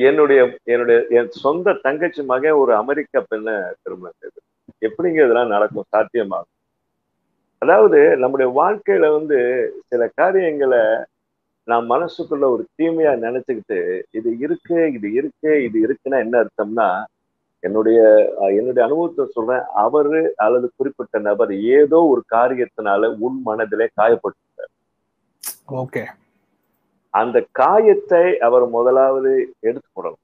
[0.07, 0.41] என்னுடைய
[0.73, 4.39] என்னுடைய என் சொந்த தங்கச்சி மகன் ஒரு அமெரிக்க பெண்ணை திருமணம் செய்து
[4.83, 5.91] எப்படிங்க இதெல்லாம் நடக்கும்?
[5.95, 6.51] சாத்தியமாகும்.
[7.63, 9.39] அதாவது நம்முடைய வாழ்க்கையில வந்து
[9.91, 10.83] சில காரியங்களை
[11.69, 13.79] நான் மனசுக்குள்ள ஒரு தீமையா நினைச்சுக்கிட்டு
[14.19, 16.89] இது இருக்கு இது இருக்கு இது இருக்குன்னா என்ன அர்த்தம்னா
[17.63, 17.99] என்னுடைய
[18.59, 19.65] என்னுடைய அனுபவத்தை சொல்றேன்.
[19.85, 24.41] அவரு அல்லது குறிப்பிட்ட நபர் ஏதோ ஒரு காரியத்தினால உன் மனதிலே காயப்பட்டு
[25.83, 26.03] ஓகே.
[27.15, 29.33] அந்த காயத்தை அவர் முதலாவது
[29.69, 30.23] எடுத்து போடணும்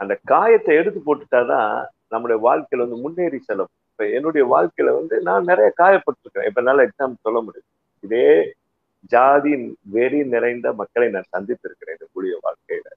[0.00, 1.70] அந்த காயத்தை எடுத்து போட்டுட்டாதான்
[2.12, 3.72] நம்முடைய வாழ்க்கையில வந்து முன்னேறி செல்லும்.
[3.90, 7.70] இப்ப என்னுடைய வாழ்க்கையில வந்து நான் நிறைய காயப்பட்டிருக்கேன் இப்ப நல்ல எக்ஸாம்பிள் சொல்ல முடியும்
[8.04, 8.28] இதே
[9.12, 9.52] ஜாதி
[9.94, 12.88] வெறி நிறைந்த மக்களை நான் சந்தித்திருக்கிறேன் இந்த புதிய வாழ்க்கையில.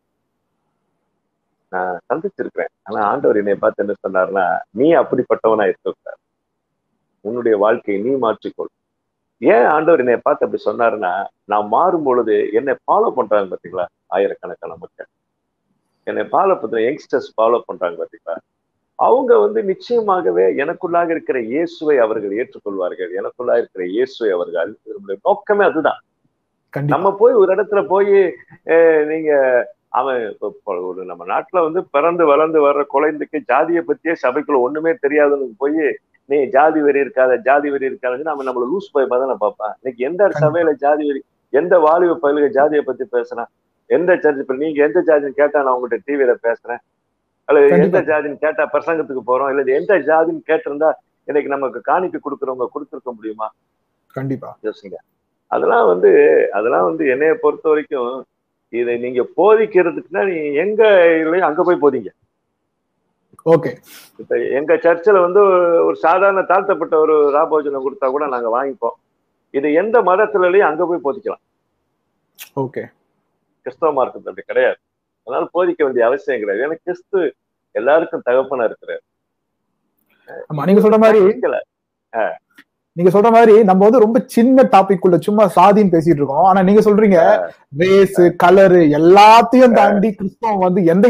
[1.72, 2.72] நான் சந்திச்சிருக்கிறேன்.
[2.88, 4.46] ஆனா ஆண்டவர் என்னை பார்த்து என்ன சொன்னார்னா
[4.80, 6.22] நீ அப்படிப்பட்டவனா இருக்கக்கூடாது
[7.26, 8.72] உன்னுடைய வாழ்க்கையை நீ மாற்றிக்கொள்.
[9.42, 11.12] ஏன் ஆண்டவர் என்னை பார்த்து அப்படி சொன்னாருன்னா
[11.46, 13.86] நான் மாறும் பொழுது என்னை ஃபாலோ பண்றாங்க பாத்தீங்களா?
[14.08, 15.10] ஆயிரக்கணக்கான மக்கள்.
[16.08, 18.36] என்னை ஃபாலோ பண்ற யங்ஸ்டர்ஸ் ஃபாலோ பண்றாங்க பாத்தீங்களா?
[19.08, 23.12] அவங்க வந்து நிச்சயமாகவே எனக்குள்ளாக இருக்கிற இயேசுவை அவர்கள் ஏற்றுக்கொள்வார்கள்.
[23.20, 24.72] எனக்குள்ளாக இருக்கிற இயேசுவை அவர்கள்
[25.28, 26.00] நோக்கமே அதுதான்.
[26.94, 28.16] நம்ம போய் ஒரு இடத்துல போய்
[29.12, 29.32] நீங்க
[30.00, 30.20] அவன்
[30.90, 35.80] ஒரு நம்ம நாட்டுல வந்து பிறந்து வளர்ந்து வர்ற குழந்தைக்கு ஜாதியை பத்தியே சபைக்குள்ள ஒண்ணுமே தெரியாதுன்னு போய்
[36.30, 39.74] நீ ஜாதி வெறி இருக்காத ஜாதி வெறி இருக்காதுன்னு நம்ம நம்மள லூஸ் போய் தானே பார்ப்பான்.
[39.80, 41.22] இன்னைக்கு எந்த சபையில ஜாதி வெறி
[41.54, 43.50] எந்த வாலிப பயிலுக ஜாதியை பத்தி பேசுறான்?
[43.90, 46.82] எந்த சர்ச் இப்ப நீங்க எந்த ஜாதின்னு கேட்டா நான் உங்ககிட்ட டிவியில பேசுறேன்.
[47.50, 48.02] அல்லது எந்த.
[48.02, 50.90] ஜாதின்னு கேட்டா பிரசங்கத்துக்கு போறோம் இல்ல எந்த ஜாதின்னு கேட்டிருந்தா
[51.28, 53.48] இன்னைக்கு நமக்கு காணிக்க கொடுக்குறவங்க கொடுத்துருக்க முடியுமா?
[54.08, 54.58] கண்டிப்பா.
[54.68, 54.96] யோசிங்க.
[55.52, 56.10] அதெல்லாம் வந்து
[56.52, 58.26] அதெல்லாம் வந்து என்னைய பொறுத்த வரைக்கும்
[58.74, 60.82] இதை நீங்க போதிக்கிறதுக்குன்னா நீ எங்க
[61.24, 62.10] இல்லையோ அங்க போய் போதிங்க.
[63.46, 63.72] ஓகே.
[64.20, 65.42] இப்ப எங்க சர்ச்சில் வந்து
[65.88, 68.98] ஒரு சாதாரண தாழ்த்தப்பட்ட ஒரு ராபோஜனம் கொடுத்தா கூட நாங்க வாங்கிப்போம்.
[69.54, 71.44] இது எந்த மதத்துலயும் அங்க போய் போதிக்கலாம்.
[72.56, 72.84] ஓகே.
[73.66, 74.80] கிறிஸ்தவ மார்க்கத்து அப்படி கிடையாது.
[75.30, 76.66] அதனால போதிக்க வேண்டிய அவசியம் கிடையாது.
[76.66, 77.20] ஏன்னா கிறிஸ்து
[77.76, 79.04] எல்லாருக்கும் தகப்பனா இருக்கிறார்.
[80.70, 81.20] நீங்க சொல்ற மாதிரி.
[82.98, 86.48] நீங்க சொல்ற மாதிரி நம்ம வந்து ரொம்ப சின்ன டாபிக் உள்ள சும்மா சாதின்னு பேசிட்டு இருக்கோம்.
[86.50, 87.18] ஆனா நீங்க சொல்றீங்க
[87.82, 91.06] ரேஸ் கலரு எல்லாத்தையும் தாண்டி கிறிஸ்தவம் வந்து எந்த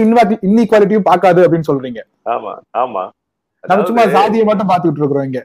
[0.50, 2.02] இன்இக்வாலிட்டியும் பார்க்காது அப்படின்னு சொல்றீங்க.
[2.34, 3.04] ஆமா ஆமா.
[3.72, 5.42] நம்ம சும்மா சாதியை மட்டும் பாத்துக்கிட்டு இருக்கிறோம் இங்க.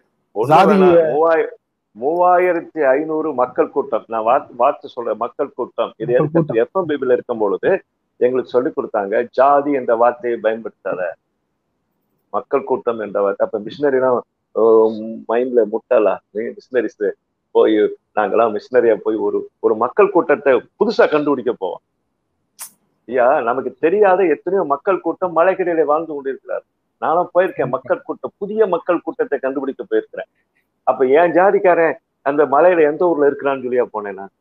[1.97, 4.05] மூவாயிரத்தி ஐநூறு மக்கள் கூட்டம்.
[4.13, 5.93] நான் வார்த்தை வார்த்தை சொல்றேன் மக்கள் கூட்டம்.
[6.03, 6.59] இது மக்கள் எதுக்கு கூட்டம்.
[6.63, 7.71] எஃப்எம் பிபில இருக்கும் பொழுது
[8.21, 11.03] எங்களுக்கு சொல்லி கொடுத்தாங்க ஜாதி என்ற வார்த்தையை பயன்படுத்தாத
[12.37, 14.19] மக்கள் கூட்டம் என்ற வார்த்தை அப்ப மிஷினரிலாம்
[15.31, 16.15] மைண்ட்ல முட்டாளா
[16.57, 17.07] மிஷினரிஸ்
[17.55, 17.77] போய்
[18.19, 21.83] நாங்கெல்லாம் மிஷினரியா போய் ஒரு ஒரு மக்கள் கூட்டத்தை புதுசா கண்டுபிடிக்க போவோம்.
[23.09, 26.65] ஐயா நமக்கு தெரியாத எத்தனையோ மக்கள் கூட்டம் மலைக்கரையில வாழ்ந்து கொண்டிருக்கிறார்
[27.03, 30.31] நானும் போயிருக்கேன் மக்கள் கூட்டம் புதிய மக்கள் கூட்டத்தை கண்டுபிடிக்க போயிருக்கிறேன்.
[30.91, 31.97] அப்ப என் ஜாதிக்காரன்
[32.29, 34.19] அந்த மலையில எந்த ஊர்ல இருக்கிறான்னு சொல்லியா போனேன்?
[34.21, 34.33] நான்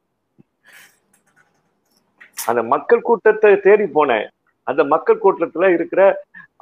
[2.52, 4.28] அந்த மக்கள் கூட்டத்தை தேடி போனேன்.
[4.68, 6.02] அந்த மக்கள் கூட்டத்துல இருக்கிற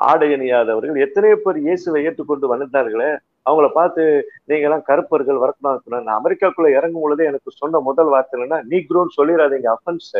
[0.09, 3.09] ஆடை அணியாதவர்கள் எத்தனையோ பேர் இயேசுவை ஏற்றுக்கொண்டு வந்தார்களே
[3.49, 4.03] அவங்கள பார்த்து
[4.49, 9.69] நீங்க எல்லாம் கருப்பர்கள் வரக்கூடாது நான் அமெரிக்காக்குள்ள இறங்கும் பொழுதே எனக்கு சொன்ன முதல் வார்த்தை என்னன்னா நீக்ரோன்னு சொல்லிடாதீங்க
[9.77, 10.11] அஃபென்ஸ்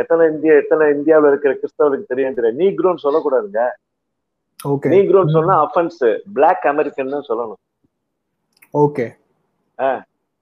[0.00, 3.62] எத்தனை இந்திய எத்தனை இந்தியாவுல இருக்கிற கிறிஸ்தவருக்கு தெரியும் தெரியும் நீக்ரோன்னு சொல்லக்கூடாதுங்க.
[4.72, 4.90] ஓகே.
[4.92, 6.02] நீக்ரோன்னு சொன்னா அஃபென்ஸ்
[6.36, 7.60] பிளாக் அமெரிக்கன் சொல்லணும்.
[8.84, 9.06] ஓகே.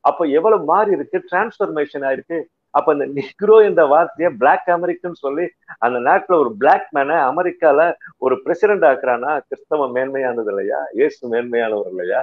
[0.09, 1.19] அப்ப எவ்வளவு மாறி இருக்கு?
[1.31, 2.39] டிரான்ஸ்பர்மேஷன் ஆயிருக்கு.
[2.79, 5.45] அப்ப இந்த நிக்ரோ என்ற வார்த்தையை பிளாக் அமெரிக்கன் சொல்லி
[5.85, 7.81] அந்த நாட்டுல ஒரு பிளாக் மேனை அமெரிக்கால
[8.25, 10.81] ஒரு பிரசிடென்ட் ஆக்குறானா கிறிஸ்தவ மேன்மையானது இல்லையா?
[10.99, 12.23] இயேசு மேன்மையானவர் இல்லையா?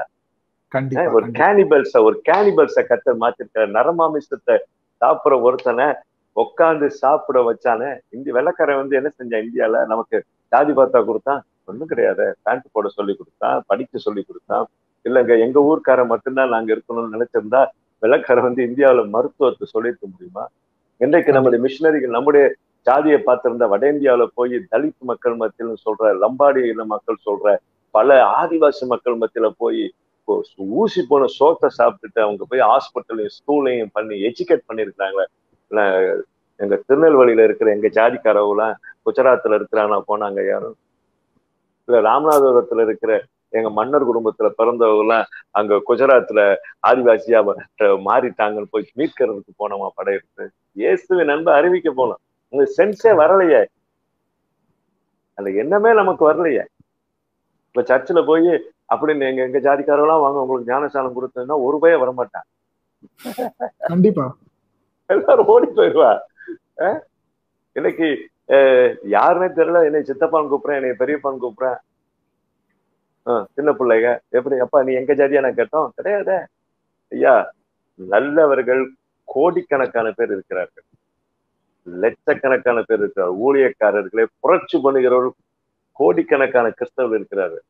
[1.18, 4.58] ஒரு கேனிபல்ஸ ஒரு கேனிபல்ஸ கத்த மாத்திருக்க நரமாமிசத்தை
[5.02, 5.88] சாப்பிடுற ஒருத்தனை
[6.36, 9.80] உட்காந்து சாப்பிட வச்சானே இந்திய வெள்ளக்காரன் வந்து என்ன செஞ்சான் இந்தியால?
[9.94, 10.18] நமக்கு
[10.52, 11.42] ஜாதி பார்த்தா கொடுத்தான்.
[11.70, 12.26] ஒண்ணும் கிடையாது.
[12.46, 14.66] பேண்ட் போட சொல்லி கொடுத்தான் படிக்க சொல்லி கொடுத்தான்.
[15.06, 17.62] இல்லைங்க எங்க ஊர்க்காரன் மட்டும்தான் நாங்க இருக்கணும்னு நினைச்சிருந்தா
[18.04, 20.44] வெள்ளக்காரன் வந்து இந்தியாவுல மருத்துவத்தை சொல்லியிருக்க முடியுமா?
[21.02, 22.44] இன்றைக்கு நம்முடைய மிஷினரிகள் நம்முடைய
[22.88, 27.46] ஜாதியை பார்த்திருந்தா வட இந்தியாவுல போய் தலித் மக்கள் மத்தியில சொல்ற லம்பாடி இன மக்கள் சொல்ற
[27.96, 28.10] பல
[28.40, 29.82] ஆதிவாசி மக்கள் மத்தியில போய்
[30.78, 35.26] ஊசி போன சோத்தை சாப்பிட்டுட்டு அவங்க போய் ஹாஸ்பிட்டலையும் ஸ்கூலையும் பண்ணி எஜுகேட் பண்ணிருக்காங்களே
[36.60, 38.74] எங்க திருநெல்வேலியில இருக்கிற எங்க ஜாதிக்காரவெல்லாம்
[39.06, 40.76] குஜராத்ல இருக்கிறானா போனாங்க யாரும்?
[41.88, 43.12] இல்ல ராமநாதபுரத்துல இருக்கிற
[43.58, 45.16] எங்க மன்னர் குடும்பத்துல பிறந்தவங்க
[45.60, 46.42] அங்க குஜராத்ல
[46.90, 47.40] ஆதிவாசியா
[48.08, 50.46] மாறிட்டாங்கன்னு போய் மீட்கிறதுக்கு போனோமா படையெடுத்து
[50.82, 52.22] இயேசுவை நண்ப அறிவிக்க போனோம்.
[52.54, 53.62] உங்க சென்ஸே வரலையே.
[55.38, 56.64] அந்த எண்ணமே நமக்கு வரலையே.
[57.70, 58.52] இப்ப சர்ச்சில் போய்
[58.94, 62.48] அப்படின்னு எங்க எங்க ஜாதிக்காரெல்லாம் வாங்க உங்களுக்கு ஞானசானம் கொடுத்ததுன்னா ஒரு பய வரமாட்டான்.
[63.92, 64.26] கண்டிப்பா.
[65.14, 66.12] எல்லாரும் ஓடி போயிடுவா
[67.76, 68.08] இன்னைக்கு
[69.16, 69.80] யாருன்னே தெரியல.
[69.88, 71.80] என்னை சித்தப்பான் கூப்பிடுறேன் என்னை பெரியப்பான் கூப்பிடுறேன்.
[73.56, 74.10] சின்ன பிள்ளைங்க.
[74.38, 74.56] எப்படி?
[74.66, 75.44] அப்பா நீ எங்க ஜாதியா?
[75.46, 75.90] நான் கேட்டோம்.
[75.98, 76.38] கிடையாதே.
[77.16, 77.36] ஐயா
[78.14, 78.84] நல்லவர்கள்
[79.34, 80.86] கோடிக்கணக்கான பேர் இருக்கிறார்கள்.
[81.88, 85.38] லட்சக்கணக்கான பேர் இருக்கிறார் ஊழியக்காரர்களே புரட்சி பண்ணுகிறவர்கள்
[86.00, 87.64] கோடிக்கணக்கான கிறிஸ்தவர்கள் இருக்கிறார்கள்.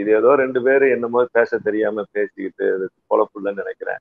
[0.00, 4.00] இது ஏதோ ரெண்டு பேரும் என்னமோ பேச தெரியாம பேசிக்கிட்டு அது பொழப்புலன்னு நினைக்கிறேன்.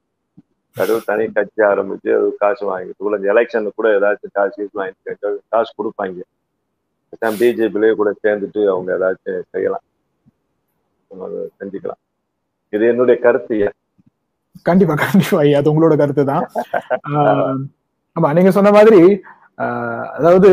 [0.75, 5.71] கடவுள் தனி கட்சி ஆரம்பிச்சு அது காசு வாங்கிட்டு உள்ள எலெக்ஷன் கூட ஏதாச்சும் காசு கீசு வாங்கிட்டு காசு
[5.79, 6.21] கொடுப்பாங்க.
[7.39, 9.85] பிஜேபிலேயே கூட சேர்ந்துட்டு அவங்க ஏதாச்சும் செய்யலாம்.
[11.11, 12.01] நம்ம அதை செஞ்சுக்கலாம்.
[12.73, 13.55] இது என்னுடைய கருத்து
[14.67, 15.59] கண்டிப்பா கண்டிப்பா ஐயா.
[15.61, 16.43] அது உங்களோட கருத்து தான்.
[18.15, 18.99] ஆமா நீங்க சொன்ன மாதிரி
[19.63, 20.47] ஆஹ் அதாவது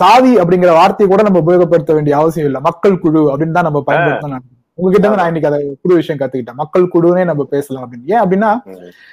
[0.00, 2.60] சாதி அப்படிங்கிற வார்த்தையை கூட நம்ம உபயோகப்படுத்த வேண்டிய அவசியம் இல்லை.
[2.68, 4.44] மக்கள் குழு அப்படின்னு தான் நம்ம பயன்படுத்தணும்.
[4.78, 6.58] உங்ககிட்ட இருந்து நான் இன்னைக்கு அதை புது விஷயம் கத்துக்கிட்டேன்.
[6.62, 8.08] மக்கள் குழுனே நம்ம பேசலாம் அப்படின்னு.
[8.14, 8.50] ஏன் அப்படின்னா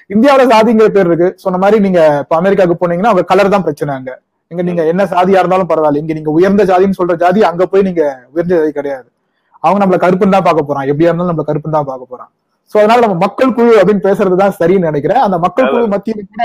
[0.10, 1.30] இந்தியாவில சாதிங்கிற பேர் இருக்கு.
[1.43, 4.12] சொன்ன மாதிரி நீங்க இப்ப அமெரிக்காவுக்கு போனீங்கன்னா அவங்க கலர் தான் பிரச்சனை அங்க.
[4.52, 6.02] இங்க நீங்க என்ன சாதியா இருந்தாலும் பரவாயில்ல.
[6.04, 9.08] இங்க நீங்க உயர்ந்த ஜாதின்னு சொல்ற ஜாதி அங்க போய் நீங்க உயர்ந்த ஜாதி கிடையாது.
[9.65, 10.88] அவங்க நம்மள கருப்புன்னு தான் பார்க்க போறான்.
[10.91, 12.30] எப்படியா இருந்தாலும் நம்மள கருப்புன்னு தான் பார்க்க போறான்.
[12.71, 15.21] சோ அதனால நம்ம மக்கள் குழு அப்படின்னு பேசுறது தான் சரின்னு நினைக்கிறேன்.
[15.25, 16.43] அந்த மக்கள் குழு மத்தியில கூட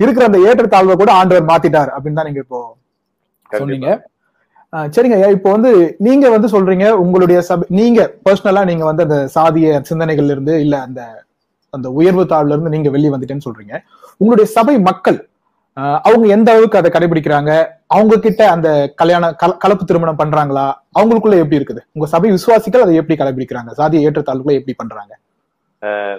[0.00, 2.60] இருக்கிற அந்த ஏற்றத்தாழ்வை கூட ஆண்டவர் மாத்திட்டார் அப்படின்னு தான் நீங்க இப்போ
[3.50, 3.88] சொன்னீங்க.
[4.94, 5.70] சரிங்க ஐயா இப்போ வந்து
[6.06, 11.00] நீங்க வந்து சொல்றீங்க உங்களுடைய சபை நீங்க பர்சனலா நீங்க வந்து அந்த சாதிய சிந்தனைகள்ல இருந்து இல்ல அந்த
[11.74, 13.74] அந்த உயர்வு தாழ்வுல இருந்து நீங்க வெளியே வந்துட்டேன்னு சொல்றீங்க.
[14.20, 15.18] உங்களுடைய சபை மக்கள்
[16.06, 17.52] அவங்க எந்த அளவுக்கு அதை கடைபிடிக்கிறாங்க?
[17.94, 18.68] அவங்க கிட்ட அந்த
[19.00, 19.24] கல்யாண
[19.64, 20.64] கலப்பு திருமணம் பண்றாங்களா?
[20.98, 21.82] அவங்களுக்குள்ள எப்படி இருக்குது?
[21.94, 23.72] உங்க சபை விசுவாசிகள் அதை எப்படி கடைபிடிக்கிறாங்க?
[23.80, 25.12] சாதி ஏற்றத்தாழ்வுகளை எப்படி பண்றாங்க?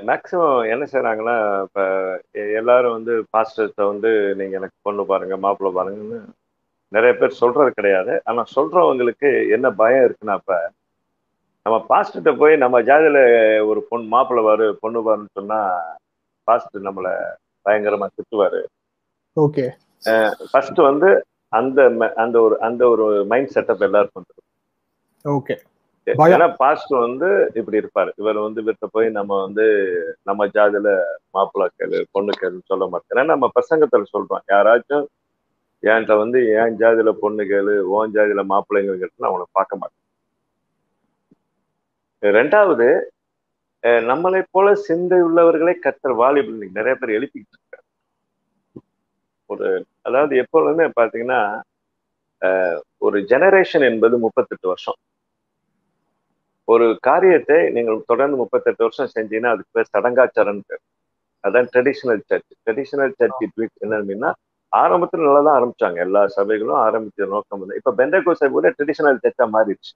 [0.10, 1.80] மேக்சிமம் என்ன செய்யறாங்கன்னா இப்ப
[2.60, 6.20] எல்லாரும் வந்து பாஸ்டர்ஸை வந்து நீங்க எனக்கு பொண்ணு பாருங்க மாப்பிள்ளை பாருங்கன்னு
[6.96, 8.14] நிறைய பேர் சொல்றது கிடையாது.
[8.30, 10.56] ஆனா சொல்றவங்களுக்கு என்ன பயம் இருக்குன்னா இப்ப
[11.66, 13.20] நம்ம பாஸ்டர்கிட்ட போய் நம்ம ஜாதியில
[13.70, 15.62] ஒரு பொண்ணு மாப்பிள்ளை பாரு பொண்ணு பாருன்னு சொன்னா
[16.48, 17.14] பாஸ்டர் நம்மளை
[17.66, 18.62] பயங்கரமா திட்டுவாரு.
[19.42, 19.66] ஓகே
[20.52, 21.10] ஃபர்ஸ்ட் வந்து
[21.54, 21.80] அந்த
[22.24, 24.48] அந்த ஒரு அந்த ஒரு மைண்ட் செட்டப் எல்லாருக்கும் வந்துடும்
[25.26, 25.56] ஓகே
[26.08, 27.28] ஏன்னா பாஸ்டர் வந்து
[27.60, 28.12] இப்படி இருப்பாரு.
[28.22, 29.66] இவர் வந்து இவர்கிட்ட போய் நம்ம வந்து
[30.30, 30.90] நம்ம ஜாதியில
[31.36, 34.44] மாப்பிள்ளை கேளு பொண்ணு கேளுன்னு சொல்ல மாட்டோம் ஏன்னா நம்ம பசங்கத்துல சொல்றோம்.
[34.54, 35.06] யாராச்சும்
[35.84, 40.04] என்கிட்ட வந்து என் ஜாதியில பொண்ணு கேளு ஓன் ஜாதியில மாப்பிள்ளைங்க கேட்டு நான் அவனை பார்க்க மாட்டேன்.
[42.24, 42.88] ரெண்டாவது
[44.10, 47.58] நம்மளை போல சிந்தை உள்ளவர்களே கத்தர் வாலிபல் நிறைய பேர் எழுப்பிக்கிட்டு
[49.50, 49.68] ஒரு
[50.08, 51.42] அதாவது எப்பொழுதுமே பாத்தீங்கன்னா
[53.06, 54.98] ஒரு ஜெனரேஷன் என்பது முப்பத்தெட்டு வருஷம்.
[56.68, 60.84] ஒரு காரியத்தை நீங்கள் தொடர்ந்து முப்பத்தெட்டு வருஷம் செஞ்சீங்கன்னா அதுக்கு பேர் சடங்காச்சாரன் பேர்.
[61.44, 63.44] அதான் ட்ரெடிஷனல் சர்ச் ட்ரெடிஷனல் சர்ச்
[63.86, 64.30] என்ன அப்படின்னா
[64.74, 65.98] ஆரம்பத்துல நல்லா தான் ஆரம்பிச்சாங்க.
[66.08, 69.92] எல்லா சபைகளும் ஆரம்பிச்ச நோக்கம் வந்து இப்ப பெந்தகோ சபை கூட ட்ரெடிஷனல் சர்ச்சா மாறிடுச்சு.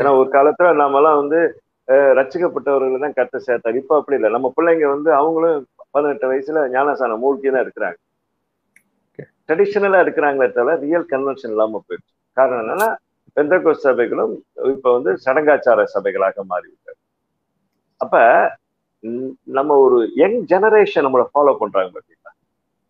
[0.00, 1.38] ஏன்னா ஒரு காலத்துல நாம எல்லாம் வந்து
[2.18, 4.30] ரசிக்கப்பட்டவர்களை தான் கத்த சேர்த்தாரு இப்ப அப்படி இல்லை.
[4.36, 5.58] நம்ம பிள்ளைங்க வந்து அவங்களும்
[5.96, 7.98] பதினெட்டு வயசுல ஞானசான மூழ்கி தான் இருக்கிறாங்க.
[9.48, 12.12] ட்ரெடிஷனலா இருக்கிறாங்களே தவிர ரியல் கன்வென்ஷன் இல்லாம போயிடுச்சு.
[12.36, 12.88] காரணம் என்னன்னா
[13.36, 14.34] பெந்தகோ சபைகளும்
[14.74, 17.00] இப்ப வந்து சடங்காச்சார சபைகளாக மாறிவிட்டாரு
[18.00, 18.16] அப்ப
[19.56, 22.32] நம்ம ஒரு யங் ஜெனரேஷன் நம்மளை ஃபாலோ பண்றாங்க பார்த்தீங்களா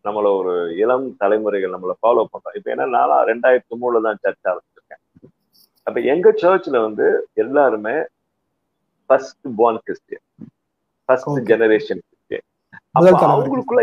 [0.04, 2.56] நம்மள ஒரு இளம் தலைமுறைகள் நம்மளை ஃபாலோ பண்றாங்க.
[2.60, 5.02] இப்ப ஏன்னா நான் ரெண்டாயிரத்தி மூணுல தான் சர்ச் ஆரம்பிச்சிருக்கேன்.
[5.86, 7.06] அப்ப எங்க சர்ச்ல வந்து
[7.44, 7.96] எல்லாருமே
[9.10, 10.24] first born Christian
[11.08, 12.46] first generation Christian
[13.32, 13.82] அவங்களுக்குள்ள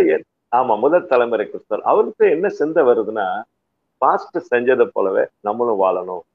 [0.55, 1.85] ஆமா முதல் தலைமுறை கிறிஸ்தவர்.
[1.85, 3.41] அவருக்கு என்ன சிந்தை வருதுன்னா
[3.97, 6.25] பாஸ்ட் செஞ்சதை போலவே நம்மளும் வாழணும்.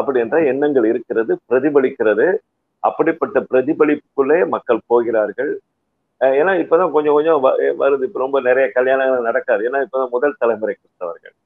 [0.00, 2.36] அப்படின்ற எண்ணங்கள் இருக்கிறது பிரதிபலிக்கிறது.
[2.78, 5.60] அப்படிப்பட்ட பிரதிபலிப்புக்குள்ளே மக்கள் போகிறார்கள்.
[6.20, 7.44] ஏன்னா இப்பதான் கொஞ்சம் கொஞ்சம்
[7.80, 8.02] வருது.
[8.02, 9.70] இப்ப ரொம்ப நிறைய கல்யாணங்கள் நடக்காது.
[9.70, 11.36] ஏன்னா இப்பதான் முதல் தலைமுறை கிறிஸ்தவர்கள்.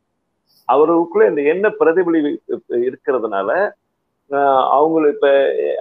[0.65, 2.37] அவர்களுக்குள்ள இந்த என்ன பிரதிபலி
[2.69, 3.71] இருக்கிறதுனால
[4.77, 5.29] அவங்களும் இப்ப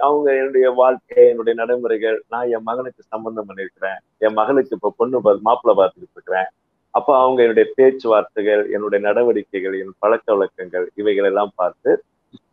[0.00, 5.74] அவங்க என்னுடைய வாழ்க்கை என்னுடைய நடைமுறைகள் நான் என் மகனுக்கு சம்பந்தம் பண்ணியிருக்கிறேன் என் மகனுக்கு இப்ப பொண்ணு மாப்பிள்ளை
[5.80, 6.50] பார்த்துட்டு இருக்கிறேன்
[6.90, 11.90] அப்ப அவங்க என்னுடைய பேச்சுவார்த்தைகள் என்னுடைய நடவடிக்கைகள் என் பழக்க வழக்கங்கள் இவைகள் எல்லாம் பார்த்து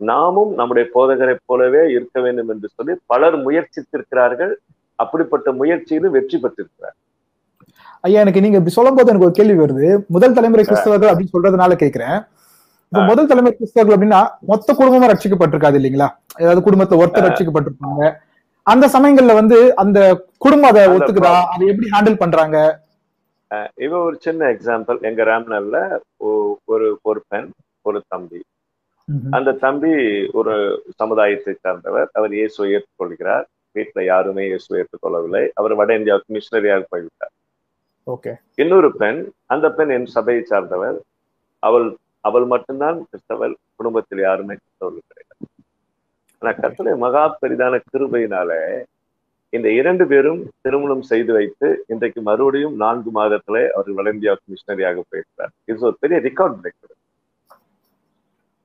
[0.10, 4.54] நாமும் நம்முடைய போதகரை போலவே இருக்க வேண்டும் என்று சொல்லி பலர் முயற்சித்திருக்கிறார்கள்.
[4.96, 6.96] அப்படிப்பட்ட முயற்சியிலும் வெற்றி பெற்றிருக்கிறார்.
[8.02, 9.88] ஐயா எனக்கு நீங்க இப்படி சொல்லும் போது எனக்கு ஒரு கேள்வி வருது.
[10.08, 12.18] முதல் தலைமுறை கிறிஸ்தவர்கள் அப்படின்னு சொல்றதுனால கேக்குறேன்.
[12.94, 16.08] இப்ப முதல் தலைமுறை கிறிஸ்தவர்கள் அப்படின்னா மொத்த குடும்பமா ரட்சிக்கப்பட்டிருக்காது இல்லைங்களா?
[16.42, 18.02] ஏதாவது குடும்பத்துல ஒருத்தர் ரட்சிக்கப்பட்டிருப்பாங்க.
[18.66, 20.00] அந்த சமயங்கள்ல வந்து அந்த
[20.44, 21.32] குடும்பம் அதை ஒத்துக்குதா?
[21.54, 22.58] அதை எப்படி ஹேண்டில் பண்றாங்க?
[23.86, 25.80] இவ ஒரு சின்ன எக்ஸாம்பிள் எங்க ராம்னர்ல
[26.72, 27.50] ஒரு ஒரு பெண்
[27.82, 28.42] ஒரு தம்பி.
[29.38, 29.94] அந்த தம்பி
[30.42, 30.54] ஒரு
[31.02, 32.08] சமுதாயத்தை சார்ந்தவர்.
[32.20, 33.48] அவர் இயேசுவை ஏற்றுக்கொள்கிறார்.
[33.78, 35.44] வீட்டுல யாருமே இயேசுவை ஏற்றுக்கொள்ளவில்லை.
[35.62, 37.34] அவர் வட இந்தியாவுக்கு மிஷினரியாக போய்விட்டார்.
[38.08, 38.34] ஓகே.
[38.64, 39.20] இன்னொரு பெண்
[39.56, 41.00] அந்த பெண் என் சபையை சார்ந்தவர்
[41.64, 41.90] அவள்
[42.28, 45.46] அவள் மட்டும்தான் கிறிஸ்தவள் குடும்பத்தில் யாருமே கிறிஸ்தவர்கள் கிடையாது.
[46.42, 48.52] ஆனா கத்தலை மகா பெரிதான கிருபையினால
[49.58, 55.54] இந்த இரண்டு பேரும் திருமணம் செய்து வைத்து இன்றைக்கு மறுபடியும் நான்கு மாதத்துல அவர் வட இந்தியாவுக்கு மிஷினரியாக போயிருக்கிறார்.
[55.70, 56.80] இது ஒரு பெரிய ரெக்கார்ட் பிரேக்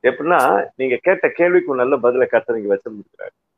[0.03, 0.39] எப்படின்னா
[0.79, 2.77] நீங்க கேட்ட கேள்விக்கு நல்ல பதிலை கத்த நீங்க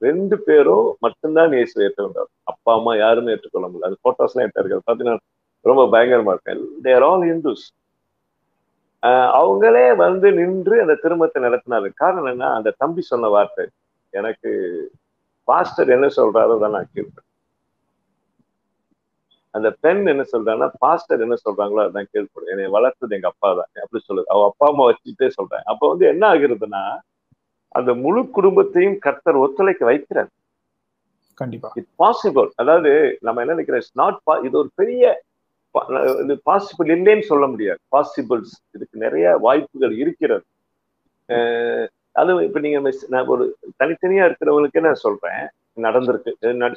[0.01, 3.89] ரெண்டு பேரும் மட்டும்தான் இயேசு ஏற்றுக்கொண்டார் அப்பா அம்மா யாருமே ஏற்றுக்கொள்ள முடியல.
[3.89, 5.17] அது போட்டோஸ் எல்லாம் எடுத்தார்கள் பாத்தீங்கன்னா
[5.65, 7.65] ரொம்ப பயங்கரமா இருக்கேன் தேர் ஆல் இந்துஸ்
[9.39, 11.87] அவங்களே வந்து நின்று அந்த திருமணத்தை நடத்தினாரு.
[12.01, 12.47] காரணம் என்ன?
[12.57, 13.65] அந்த தம்பி சொன்ன வார்த்தை.
[14.19, 14.49] எனக்கு
[15.47, 17.27] பாஸ்டர் என்ன சொல்றாரோ தான் நான் கேட்பேன்.
[19.53, 23.71] அந்த பெண் என்ன சொல்றாங்கன்னா பாஸ்டர் என்ன சொல்றாங்களோ அதான் கேள்விப்படும் என்னை வளர்த்தது எங்க அப்பா தான்.
[23.83, 24.27] அப்படி சொல்லுது.
[24.33, 25.65] அவ அப்பா அம்மா வச்சுட்டே சொல்றேன்.
[25.71, 26.83] அப்ப வந்து என்ன ஆகுறதுன்னா
[27.77, 30.31] அந்த முழு குடும்பத்தையும் கர்த்தர் ஒத்துழைக்க வைக்கிறார்.
[31.41, 31.69] கண்டிப்பா.
[31.79, 32.91] இட் பாசிபிள் அதாவது
[33.27, 33.91] நம்ம என்ன நினைக்கிறோம்?
[34.01, 35.03] நாட் இது ஒரு பெரிய
[36.23, 37.79] இது பாசிபிள் இல்லைன்னு சொல்ல முடியாது.
[37.95, 40.45] பாசிபிள்ஸ் இதுக்கு நிறைய வாய்ப்புகள் இருக்கிறது.
[42.21, 42.79] அது இப்போ நீங்க
[43.13, 43.43] நான் ஒரு
[43.81, 45.43] தனித்தனியா இருக்கிறவங்களுக்கே நான் சொல்றேன்.
[45.86, 46.31] நடந்திருக்கு.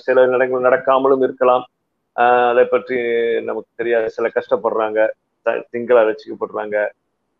[0.08, 1.64] சில நடங்கள் நடக்காமலும் இருக்கலாம்.
[2.50, 2.98] அதை பற்றி
[3.48, 4.08] நமக்கு தெரியாது.
[4.16, 5.00] சில கஷ்டப்படுறாங்க.
[5.70, 6.76] சிங்களா ரசிக்கப்படுறாங்க.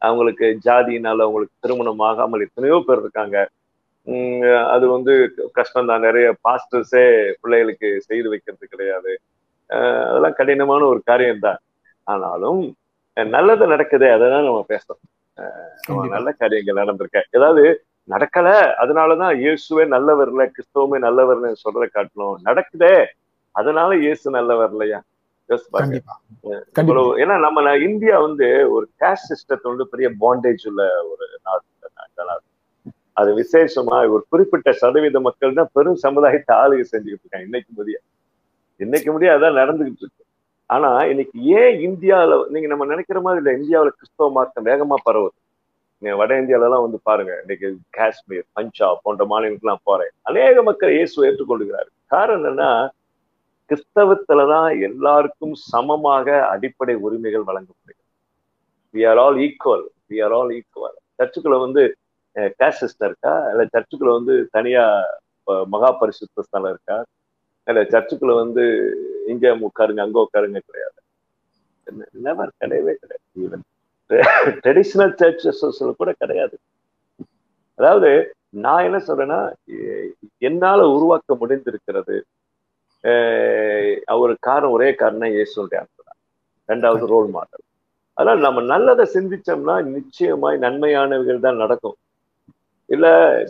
[0.03, 3.37] அவங்களுக்கு ஜாதியினால அவங்களுக்கு திருமணம் ஆகாமல் எத்தனையோ பேர் இருக்காங்க.
[4.75, 5.13] அது வந்து
[5.59, 7.05] கஷ்டம் தான் நிறைய பாஸ்டர்ஸே
[7.43, 9.13] பிள்ளைகளுக்கு செய்து வைக்கிறது கிடையாது.
[9.71, 11.61] அதெல்லாம் கடினமான ஒரு காரியம் தான்
[12.07, 12.63] ஆனாலும்
[13.17, 15.03] நல்லது நடக்குதே அதான் நம்ம பேசுறோம்
[16.15, 17.21] நல்ல காரியங்கள் நடந்திருக்க.
[17.37, 17.63] ஏதாவது
[18.09, 18.49] நடக்கல
[18.83, 22.95] அதனாலதான் இயேசுவே நல்லவர்ல கிறிஸ்தவமே நல்லவர்னு சொல்ற காட்டணும் நடக்குதே
[23.55, 24.99] அதனால இயேசு நல்லவர் இல்லையா?
[27.23, 31.65] ஏன்னா நம்ம இந்தியா வந்து ஒரு கேஷ் சிஸ்டத்தை வந்து பெரிய பாண்டேஜ் உள்ள ஒரு நாடு
[33.17, 33.31] அது.
[33.39, 37.97] விசேஷமா ஒரு குறிப்பிட்ட சதவீத மக்கள் தான் பெரும் சமுதாயத்தை ஆளுகை செஞ்சுக்கிட்டு இருக்காங்க இன்னைக்கு முடிய
[38.81, 40.23] இன்னைக்கு முடியாது அதான் நடந்துகிட்டு இருக்கு.
[40.71, 45.37] ஆனா இன்னைக்கு ஏன் இந்தியாவில நீங்க நம்ம நினைக்கிற மாதிரி இல்லை இந்தியாவில கிறிஸ்தவ மார்க்கம் வேகமா பரவுது.
[46.03, 50.13] நீங்க வட இந்தியால எல்லாம் வந்து பாருங்க இன்னைக்கு காஷ்மீர் பஞ்சாப் போன்ற மாநிலங்கள்லாம் போறேன்.
[50.31, 51.91] அநேக மக்கள் இயேசு ஏற்றுக்கொள்கிறாரு.
[52.15, 52.71] காரணம் என்னன்னா
[53.71, 58.03] கிறிஸ்தவத்துலதான் எல்லாருக்கும் சமமாக அடிப்படை உரிமைகள் வழங்கப்படுகிறது.
[58.95, 61.83] We are all equal we are all equal சர்ச்சுக்குள்ள வந்து
[62.61, 63.33] கேஷ் சிஸ்டம் இருக்கா?
[63.53, 64.85] இல்ல சர்ச்சுக்குள்ள வந்து தனியா
[65.75, 66.97] மகா பரிசுத்த ஸ்தலம் இருக்கா?
[67.67, 68.65] இல்ல சர்ச்சுக்குள்ள வந்து
[69.33, 70.99] இங்க உட்காருங்க அங்க உட்காருங்க கிடையாது.
[72.27, 73.65] நெவர் கிடையவே கிடையாது ஈவன்
[74.65, 76.57] ட்ரெடிஷ்னல் சர்ச்சஸ்ல கூட கிடையாது.
[77.79, 78.11] அதாவது
[78.65, 79.41] நான் என்ன சொல்றேன்னா
[80.49, 82.17] என்னால உருவாக்க முடிந்திருக்கிறது
[84.23, 86.19] ஒரு காரணம் ஒரே காரணம் இயேசுடைய அன்புதான்.
[86.69, 87.65] ரெண்டாவது ரோல் மாடல்
[88.17, 91.97] அதனால நம்ம நல்லதை சிந்திச்சோம்னா நிச்சயமாய் நன்மையானவைகள் தான் நடக்கும்.
[92.95, 93.07] இல்ல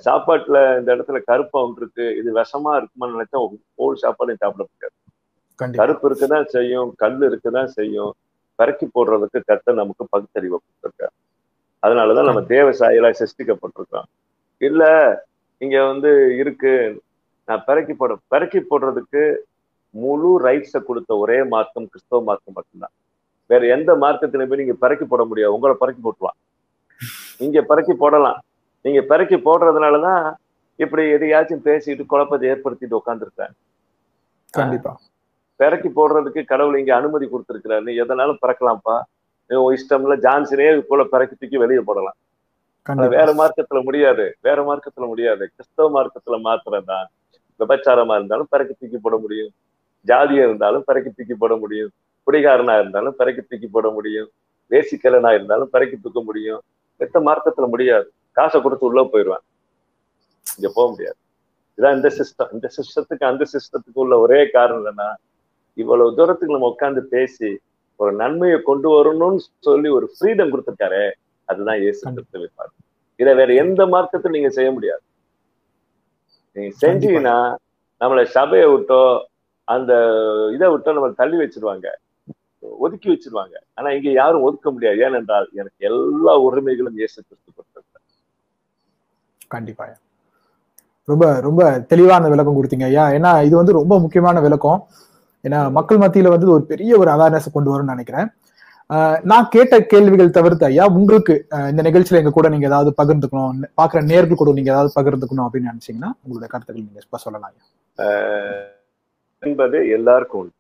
[0.06, 3.40] சாப்பாட்டுல இந்த இடத்துல கருப்பு இருக்கு இது விஷமா இருக்குமான்னு நினைச்சா
[3.84, 4.94] ஓல் சாப்பாடையும் சாப்பிட முடியாது.
[5.80, 8.12] கருப்பு இருக்குதான் செய்யும் கல் இருக்குதான் செய்யும்
[8.58, 11.14] பறக்கி போடுறதுக்கு கத்த நமக்கு பகுத்தறிவை கொடுத்துருக்காரு.
[11.82, 14.08] அதனாலதான் நம்ம தேவ சாயலா சிருஷ்டிக்கப்பட்டிருக்கோம்
[14.60, 14.82] இல்ல
[15.60, 16.10] இங்க வந்து
[16.42, 16.72] இருக்கு
[17.48, 19.22] நான் பிறக்கி போட பிறக்கி போடுறதுக்கு
[19.94, 22.94] முழு ரைட்ஸை கொடுத்த ஒரே மார்க்கம் கிறிஸ்தவ மார்க்கம் மட்டும்தான்.
[23.50, 25.54] வேற எந்த மார்க்கத்திலும் நீங்க பிறக்கி போட முடியாது.
[25.56, 26.38] உங்களை பிறக்கி போட்டுலாம்
[27.46, 28.38] இங்க பிறக்கி போடலாம்.
[28.84, 30.24] நீங்க பிறக்கி போடுறதுனாலதான்
[30.76, 33.54] இப்படி எதையாச்சும் பேசிட்டு குழப்பத்தை ஏற்படுத்திட்டு உட்காந்துருக்காங்க
[34.54, 34.92] கண்டிப்பா.
[35.60, 38.96] பிறக்கி போடுறதுக்கு கடவுள் இங்க அனுமதி கொடுத்துருக்கிறாரு நீ எதனாலும் பிறக்கலாம்ப்பா.
[39.76, 42.16] இஷ்டம்ல ஜான்சனே போல பிறக்கி தூக்கி வெளியே போடலாம்.
[43.14, 44.24] வேற மார்க்கத்துல முடியாது.
[44.46, 45.44] வேற மார்க்கத்துல முடியாது.
[45.56, 47.06] கிறிஸ்தவ மார்க்கத்துல மாத்திரம்தான்.
[47.60, 49.52] விபச்சாரமா இருந்தாலும் பிறக்கி தூக்கி போட முடியும்.
[50.06, 51.92] ஜாதியா இருந்தாலும் பிறக்கி தூக்கி போட முடியும்.
[52.26, 54.28] குடிகாரனா இருந்தாலும் பிறக்கி தூக்கி போட முடியும்.
[54.70, 56.60] வேசிக்கலனா இருந்தாலும் பிறக்கி தூக்க முடியும்.
[57.00, 58.08] எத்த மார்க்கத்துல முடியாது.
[58.36, 59.44] காசை கொடுத்து உள்ள போயிடுவேன்.
[60.46, 61.18] இங்க போக முடியாது.
[61.78, 65.08] இதான் இந்த சிஸ்டம் இந்த சிஸ்டத்துக்கு அந்த சிஸ்டத்துக்கு உள்ள ஒரே காரணம் என்னன்னா
[65.82, 67.50] இவ்வளவு தூரத்துக்கு நம்ம உட்காந்து பேசி
[68.00, 71.02] ஒரு நன்மையை கொண்டு வரணும்னு சொல்லி ஒரு ஃப்ரீடம் கொடுத்துருக்காரு
[71.48, 72.72] அதுதான் இயேசு கிறிஸ்துவின்
[73.20, 75.04] இதை வேற எந்த மார்க்கத்திலும் நீங்க செய்ய முடியாது.
[76.56, 77.36] நீங்க செஞ்சீங்கன்னா
[78.00, 79.02] நம்மளை சபையை விட்டோ
[79.68, 79.92] அந்த
[80.54, 81.88] இதை விட்டோ நம்மளை தள்ளி வச்சிருவாங்க.
[82.84, 83.54] ஒதுக்கி வச்சிருவாங்க.
[83.78, 84.98] ஆனா இங்க யாரும் ஒதுக்க முடியாது.
[85.06, 87.50] ஏனென்றால் எனக்கு எல்லா உரிமைகளும் இயேசு கிறிஸ்து
[89.54, 89.86] கொடுத்திருக்காரு கண்டிப்பா.
[91.08, 93.04] ரொம்ப ரொம்ப தெளிவான விளக்கம் கொடுத்தீங்க ஐயா.
[93.16, 94.80] ஏன்னா இது வந்து ரொம்ப முக்கியமான விளக்கம்.
[95.44, 98.28] ஏன்னா மக்கள் மத்தியில வந்து ஒரு பெரிய ஒரு அவேர்னஸ் கொண்டு வரும்னு நினைக்கிறேன்.
[99.30, 101.34] நான் கேட்ட கேள்விகள் தவிர்த்து ஐயா உங்களுக்கு
[101.72, 106.10] இந்த நிகழ்ச்சியில எங்க கூட நீங்க ஏதாவது பகிர்ந்துக்கணும் பாக்குற நேர்கள் கூட நீங்க ஏதாவது பகிர்ந்துக்கணும் அப்படின்னு நினைச்சீங்கன்னா
[106.24, 107.54] உங்களோட கருத்துக்கள் நீங்க சொல்லலாம்
[109.42, 110.54] என்பது எல்லாருக்கும் உண்டு.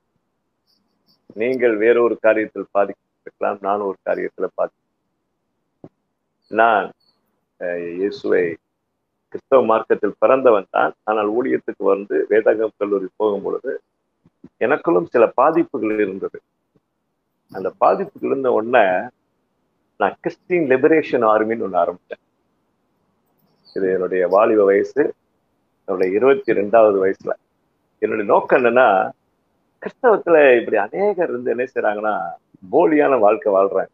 [1.42, 4.76] நீங்கள் வேறொரு காரியத்தில் பாதிக்கலாம் நானும் ஒரு காரியத்துல பாதி
[6.50, 6.86] நான்
[8.00, 8.44] இயேசுவை
[9.34, 10.92] கிறிஸ்தவ மார்க்கத்தில் பிறந்தவன் தான்.
[11.10, 13.72] ஆனால் ஊழியத்துக்கு வந்து வேதாகம் கல்லூரி போகும் பொழுது
[14.64, 16.38] எனக்குள்ளும் சில பாதிப்புகள் இருந்தது.
[17.52, 18.84] அந்த பாதிப்புகள் இருந்த உடனே
[20.00, 22.22] நான் கிறிஸ்டின் லிபரேஷன் ஆர்மின்னு ஒன்று ஆரம்பித்தேன்
[23.76, 25.02] இது என்னுடைய வாலிப வயசு
[25.88, 27.32] என்னுடைய இருபத்தி ரெண்டாவது வயசுல.
[28.02, 28.86] என்னுடைய நோக்கம் என்னன்னா
[29.82, 32.14] கிறிஸ்தவத்துல இப்படி அநேகர் இருந்து என்ன செய்யறாங்கன்னா
[32.74, 33.93] போலியான வாழ்க்கை வாழ்றாங்க.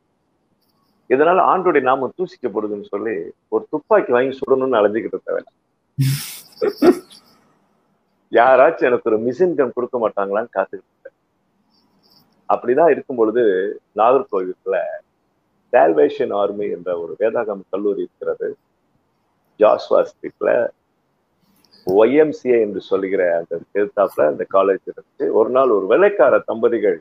[1.11, 3.15] இதனால ஆண்டோடைய நாமம் தூசிக்கப்படுதுன்னு சொல்லி
[3.49, 5.43] ஒரு துப்பாக்கி வாங்கி சுடணும்னு அலைஞ்சுக்கிட்டு தேவை
[8.33, 11.11] யாராச்சும் எனக்கு ஒரு மிஷின் கன் கொடுக்க மாட்டாங்களான்னு காத்துக்கிட்டு
[12.49, 13.43] அப்படிதான் இருக்கும் பொழுது
[13.99, 14.79] நாகர்கோவிலுக்குள்ள
[15.73, 18.49] சால்வேஷன் ஆர்மி என்ற ஒரு வேதாகம் கல்லூரி இருக்கிறது.
[19.61, 20.51] ஜாஸ்வா ஸ்ட்ரீட்ல
[21.87, 26.99] ஒய்எம்சிஏ என்று சொல்லுகிற அந்த எழுத்தாப்புல அந்த காலேஜ் இருந்துச்சு ஒரு நாள் ஒரு வெள்ளைக்கார தம்பதிகள்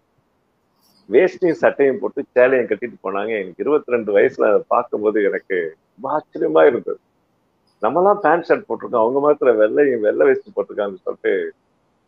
[1.11, 3.29] வேஷ்டியும் சட்டையும் போட்டு சேலையும் கட்டிட்டு போனாங்க.
[3.29, 6.99] எனக்கு இருபத்தி ரெண்டு வயசுல அதை பார்க்கும்போது எனக்கு ரொம்ப ஆச்சரியமா இருந்தது.
[7.81, 9.01] நம்மலாம் பேண்ட் ஷர்ட் போட்டிருக்கோம்.
[9.01, 11.53] அவங்க மாத்திரம் வெள்ளையும் வெள்ளை வேஷ்டி போட்டிருக்காங்கன்னு சொல்லிட்டு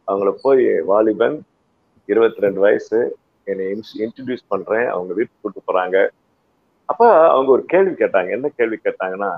[0.08, 1.42] அவங்கள போய் வாலிபன்
[2.06, 4.88] இருபத்தி ரெண்டு வயசு என்னை இன்ட்ரடியூஸ் பண்றேன்.
[4.88, 6.10] அவங்க வீட்டுக்கு கூட்டு போறாங்க.
[6.86, 8.30] அப்ப அவங்க ஒரு கேள்வி கேட்டாங்க.
[8.30, 9.38] என்ன கேள்வி கேட்டாங்கன்னா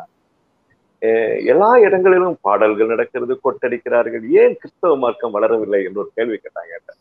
[1.01, 4.29] "அஹ் எல்லா இடங்களிலும் பாடல்கள் நடக்கிறது கொட்டடிக்கிறார்கள்.
[4.29, 5.83] ஏன் கிறிஸ்தவ மார்க்கம் வளரவில்லை?
[5.83, 6.91] என்று ஒரு கேள்வி கேட்டாங்க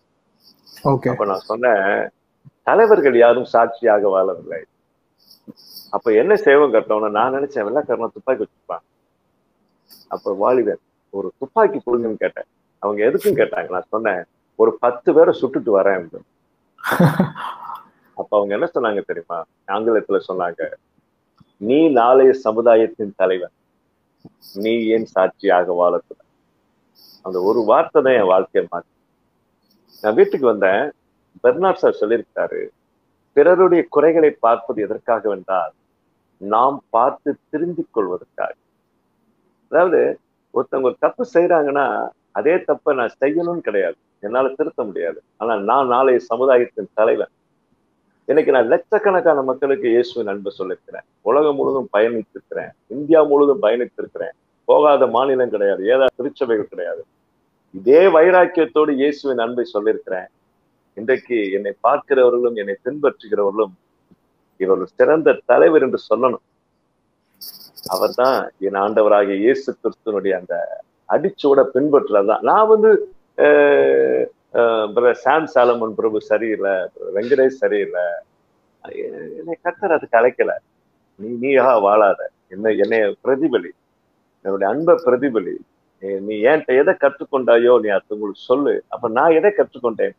[0.85, 2.09] ஓகே அப்ப நான் சொன்னேன்
[2.69, 4.61] தலைவர்கள் யாரும் சாட்சியாக வாழவில்லை.
[5.97, 7.67] அப்ப என்ன சேவம் கட்டணும்னு நான் நினைச்சேன்.
[7.69, 8.85] வெள்ளக்காரன் துப்பாக்கி வச்சிருப்பான்
[10.15, 10.83] அப்ப வாலிபன்
[11.19, 12.49] ஒரு துப்பாக்கி கொடுங்கன்னு கேட்டேன்.
[12.83, 13.69] அவங்க எதுக்கும் கேட்டாங்க?
[13.77, 14.23] நான் சொன்னேன்
[14.63, 16.29] ஒரு பத்து பேரை சுட்டுட்டு வரேன் அப்படின்னு.
[18.21, 19.39] அப்ப அவங்க என்ன சொன்னாங்க தெரியுமா?
[19.75, 20.63] ஆங்கிலத்துல சொன்னாங்க
[21.69, 23.55] நீ நாளைய சமுதாயத்தின் தலைவன்.
[24.65, 26.29] நீ ஏன் சாட்சியாக வாழக்கூடாது?
[27.27, 28.93] அந்த ஒரு வார்த்தை தான் என் வாழ்க்கையை மாற்றி.
[30.03, 30.83] நான் வீட்டுக்கு வந்தேன்.
[31.41, 32.61] பெர்னாட் சார் சொல்லியிருக்காரு
[33.33, 35.72] பிறருடைய குறைகளை பார்ப்பது எதற்காக வென்றால்
[36.41, 38.55] நாம் பார்த்து திருந்திக் கொள்வதற்காக.
[39.68, 40.01] அதாவது
[40.55, 42.09] ஒருத்தவங்க ஒரு தப்பு செய்யறாங்கன்னா
[42.39, 43.97] அதே தப்பை நான் செய்யணும்னு கிடையாது.
[44.20, 45.18] என்னால திருத்த முடியாது.
[45.37, 47.33] ஆனா நான் நாளைய சமுதாயத்தின் தலைவன்.
[48.28, 52.70] இன்னைக்கு நான் லட்சக்கணக்கான மக்களுக்கு இயேசுவின் அன்பு சொல்லியிருக்கிறேன் உலகம் முழுவதும் பயணித்திருக்கிறேன்.
[52.87, 54.35] இந்தியா முழுவதும் பயணித்திருக்கிறேன்.
[54.64, 55.83] போகாத மாநிலம் கிடையாது.
[55.87, 57.03] ஏதாவது திருச்சபைகள் கிடையாது.
[57.74, 60.28] இதே வைராக்கியத்தோடு இயேசுவின் அன்பை சொல்லியிருக்கிறேன்
[60.95, 63.72] இன்றைக்கு என்னை பார்க்கிறவர்களும் என்னை பின்பற்றுகிறவர்களும்
[64.57, 66.36] இவர் ஒரு சிறந்த தலைவர் என்று சொல்லணும்.
[67.86, 73.12] அவர்தான் என் ஆண்டவராகிய இயேசு கிறிஸ்துவனுடைய அந்த அடிச்சோட பின்பற்றுறதுதான் நான் வந்து
[75.14, 76.70] சாம் சாலமன் பிரபு சரியில்லை
[77.14, 78.03] வெங்கடேஷ் சரியில்லை.
[78.82, 80.51] என்னை கத்தர் அதுக்கு அழைக்கல.
[81.14, 82.30] நீ நீயா வாழாத.
[82.49, 83.70] என்ன என்னை பிரதிபலி.
[84.43, 85.53] என்னுடைய அன்பை பிரதிபலி.
[86.01, 88.84] நீ- ஏன்ட்ட என்கிட்ட எதை கற்றுக்கொண்டாயோ நீ அது உங்களுக்கு சொல்லு.
[88.88, 90.12] அப்ப நான் எதை கற்றுக்கொண்டேன்?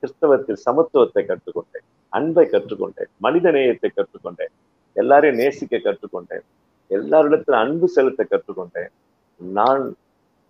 [0.00, 4.54] கிறிஸ்தவத்தில் சமத்துவத்தை கற்றுக்கொண்டேன் அன்பை கற்றுக்கொண்டேன் மனித நேயத்தை கற்றுக்கொண்டேன்
[4.96, 6.46] எல்லாரையும் நேசிக்க கற்றுக்கொண்டேன்
[6.90, 8.92] எல்லாரிடத்தில் அன்பு செலுத்த கற்றுக்கொண்டேன்.
[9.40, 9.84] நான்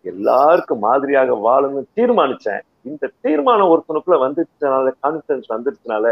[0.05, 2.63] எல்லாருக்கும் மாதிரியாக வாழணும்னு தீர்மானிச்சேன்.
[2.91, 6.07] இந்த தீர்மானம் ஒருத்தனுக்குள்ள வந்துருச்சனால கான்பிடன்ஸ் வந்துருச்சுனால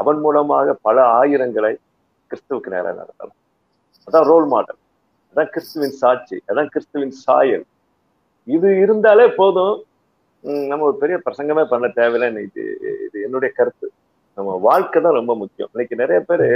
[0.00, 1.72] அவன் மூலமாக பல ஆயிரங்களை
[2.30, 3.38] கிறிஸ்துவுக்கு நேரம் நடத்தலாம்.
[4.08, 4.80] அதான் ரோல் மாடல்
[5.30, 7.64] அதான் கிறிஸ்துவின் சாட்சி அதான் கிறிஸ்துவின் சாயல்.
[8.48, 9.76] இது இருந்தாலே போதும்.
[10.44, 12.64] நம்ம ஒரு பெரிய பிரசங்கமே பண்ண தேவையில்லை இது
[13.06, 13.86] இது என்னுடைய கருத்து.
[14.38, 15.70] நம்ம வாழ்க்கை தான் ரொம்ப முக்கியம்.
[15.72, 16.46] இன்னைக்கு நிறைய பேர்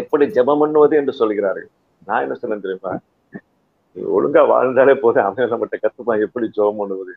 [0.00, 1.70] எப்படி ஜபம் பண்ணுவது என்று சொல்கிறார்கள்.
[2.08, 2.92] நான் என்ன சொன்னேன் தெரியுமா?
[3.96, 5.26] நீ ஒழுங்கா வாழ்ந்தாலே போதும்.
[5.26, 7.14] அவன் நம்மகிட்ட கத்துப்பான் எப்படி ஜபம் பண்ணுவது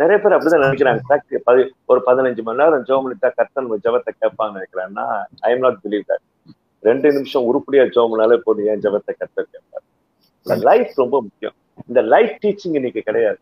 [0.00, 1.64] நிறைய பேர் அப்படிதான் நினைக்கிறாங்க.
[1.90, 5.04] ஒரு பதினஞ்சு மணி நேரம் ஜோம் பண்ணிட்டா கர்த்தன் நம்ம ஜெபத்தை கேட்பான்னு நினைக்கிறேன்னா
[5.46, 6.24] I am not believe that
[6.88, 9.84] ரெண்டு நிமிஷம் உருப்படியா ஜோம்னாலே பண்ணாலே போதும் ஏன் ஜெபத்தை கத்த கேட்பார்.
[10.68, 11.56] லைஃப் ரொம்ப முக்கியம்.
[11.88, 13.40] இந்த லைஃப் டீச்சிங் இன்னைக்கு கிடையாது.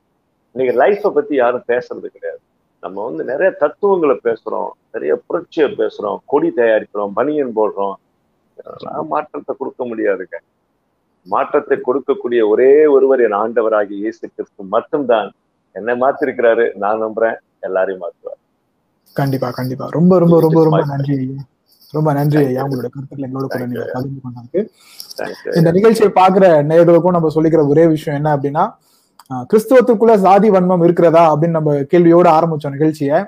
[0.59, 2.41] இன்னைக்கு லைஃப்பை பத்தி யாரும் பேசுறது கிடையாது.
[2.85, 7.97] நம்ம வந்து நிறைய தத்துவங்களை பேசுறோம் நிறைய புரட்சியை பேசுறோம் கொடி தயாரிக்கிறோம் பனியன் போடுறோம்.
[9.13, 10.39] மாற்றத்தை கொடுக்க முடியாதுங்க.
[11.27, 15.31] மாற்றத்தை கொடுக்கக்கூடிய ஒரே ஒருவர் என் ஆண்டவராகிய இயேசு கிறிஸ்து மட்டும்தான்.
[15.75, 17.39] என்னை மாத்திருக்கிறாரு நான் நம்புறேன்
[17.69, 18.41] எல்லாரையும் மாத்துவார்.
[19.21, 19.89] கண்டிப்பா கண்டிப்பா.
[19.99, 21.19] ரொம்ப ரொம்ப ரொம்ப ரொம்ப நன்றி
[21.99, 22.65] ரொம்ப நன்றி ஐயா.
[22.67, 23.87] உங்களோட கருத்துக்களை எங்களோட கூட நீங்க.
[23.95, 24.61] பகிர்ந்து கொண்டதுக்கு.
[25.61, 28.67] இந்த நிகழ்ச்சியை பாக்குற நேயர்களுக்கும் நம்ம சொல்லிக்கிற ஒரே விஷயம் என்ன அப்படின்னா
[29.51, 33.19] கிறிஸ்தவத்துக்குள்ள சாதி வன்மம் இருக்கிறதா அப்படின்னு நம்ம கேள்வியோட ஆரம்பிச்சோம் நிகழ்ச்சியை.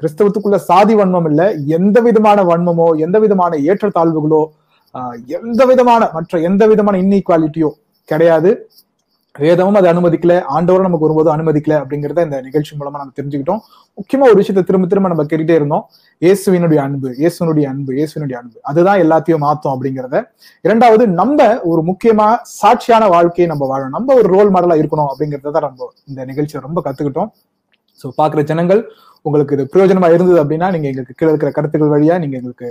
[0.00, 1.42] கிறிஸ்தவத்துக்குள்ள சாதி வன்மம் இல்ல
[1.76, 4.42] எந்த விதமான வன்மமோ எந்த விதமான ஏற்றத்தாழ்வுகளோ
[4.94, 7.70] ஆஹ், எந்த விதமான மற்ற எந்த விதமான இன்இக்வாலிட்டியோ
[8.08, 8.50] கிடையாது.
[9.44, 13.60] வேதமும் அதை அனுமதிக்கல ஆண்டவரும் நமக்கு ஒருபோதும் அனுமதிக்கல அப்படிங்கிறத இந்த நிகழ்ச்சி மூலமா நம்ம தெரிஞ்சுக்கிட்டோம்.
[13.98, 15.84] முக்கியமா ஒரு விஷயத்த திரும்ப திரும்ப நம்ம கேட்டுட்டே இருந்தோம்.
[16.22, 18.56] இயேசுவினுடைய அன்பு இயேசுனுடைய அன்பு இயேசுனுடைய அன்பு.
[18.70, 20.16] அதுதான் எல்லாத்தையும் மாத்தும் அப்படிங்கிறத.
[20.66, 22.28] இரண்டாவது நம்ம ஒரு முக்கியமா
[22.60, 23.94] சாட்சியான வாழ்க்கையை நம்ம வாழணும்.
[23.98, 27.30] நம்ம ஒரு ரோல் மாடலா இருக்கணும் அப்படிங்கறத நம்ம இந்த நிகழ்ச்சியை ரொம்ப கத்துக்கிட்டோம்.
[28.00, 28.82] ஸோ பாக்குற ஜனங்கள்
[29.26, 32.68] உங்களுக்கு இது பிரயோஜனமா இருந்தது அப்படின்னா நீங்க எங்களுக்கு கீழே இருக்கிற கருத்துக்கள் வழியா நீங்க எங்களுக்கு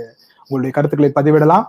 [0.50, 1.64] உங்களுடைய கருத்துக்களை பதிவிடலாம்.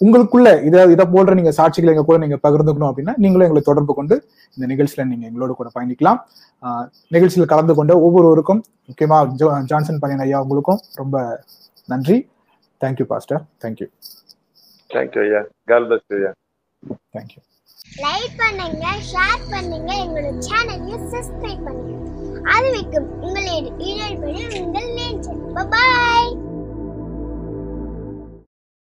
[0.00, 4.16] உங்களுக்குள்ள இதை இதை போன்ற நீங்க சாட்சிகளை எங்க கூட நீங்க பகிர்ந்துக்கணும் அப்படின்னா நீங்களும் எங்களை தொடர்பு கொண்டு
[4.56, 6.18] இந்த நிகழ்ச்சியில நீங்க எங்களோட கூட பயணிக்கலாம்.
[7.10, 11.16] நிகழ்ச்சியில் கலந்து கொண்ட ஒவ்வொருவருக்கும் முக்கியமா ஜோ- ஜான்சன் பையன் ஐயா உங்களுக்கும் ரொம்ப
[11.88, 12.18] நன்றி.
[12.80, 13.88] Thank you pastor thank you
[14.90, 15.42] thank you ஐயா.
[15.66, 16.32] கால் பெஸ்ட் ஐயா.
[17.14, 17.40] தேங்க்யூ
[17.98, 20.78] லைக் பண்ணுங்க ஷேர் பண்ணுங்க எங்களோட சேனலை
[21.12, 21.90] சப்ஸ்கிரைப் பண்ணுங்க.
[22.50, 25.40] அறிவிக்கும் உங்களின் இடைவெளி உங்கள் நேச்சர்
[25.70, 26.32] பாய்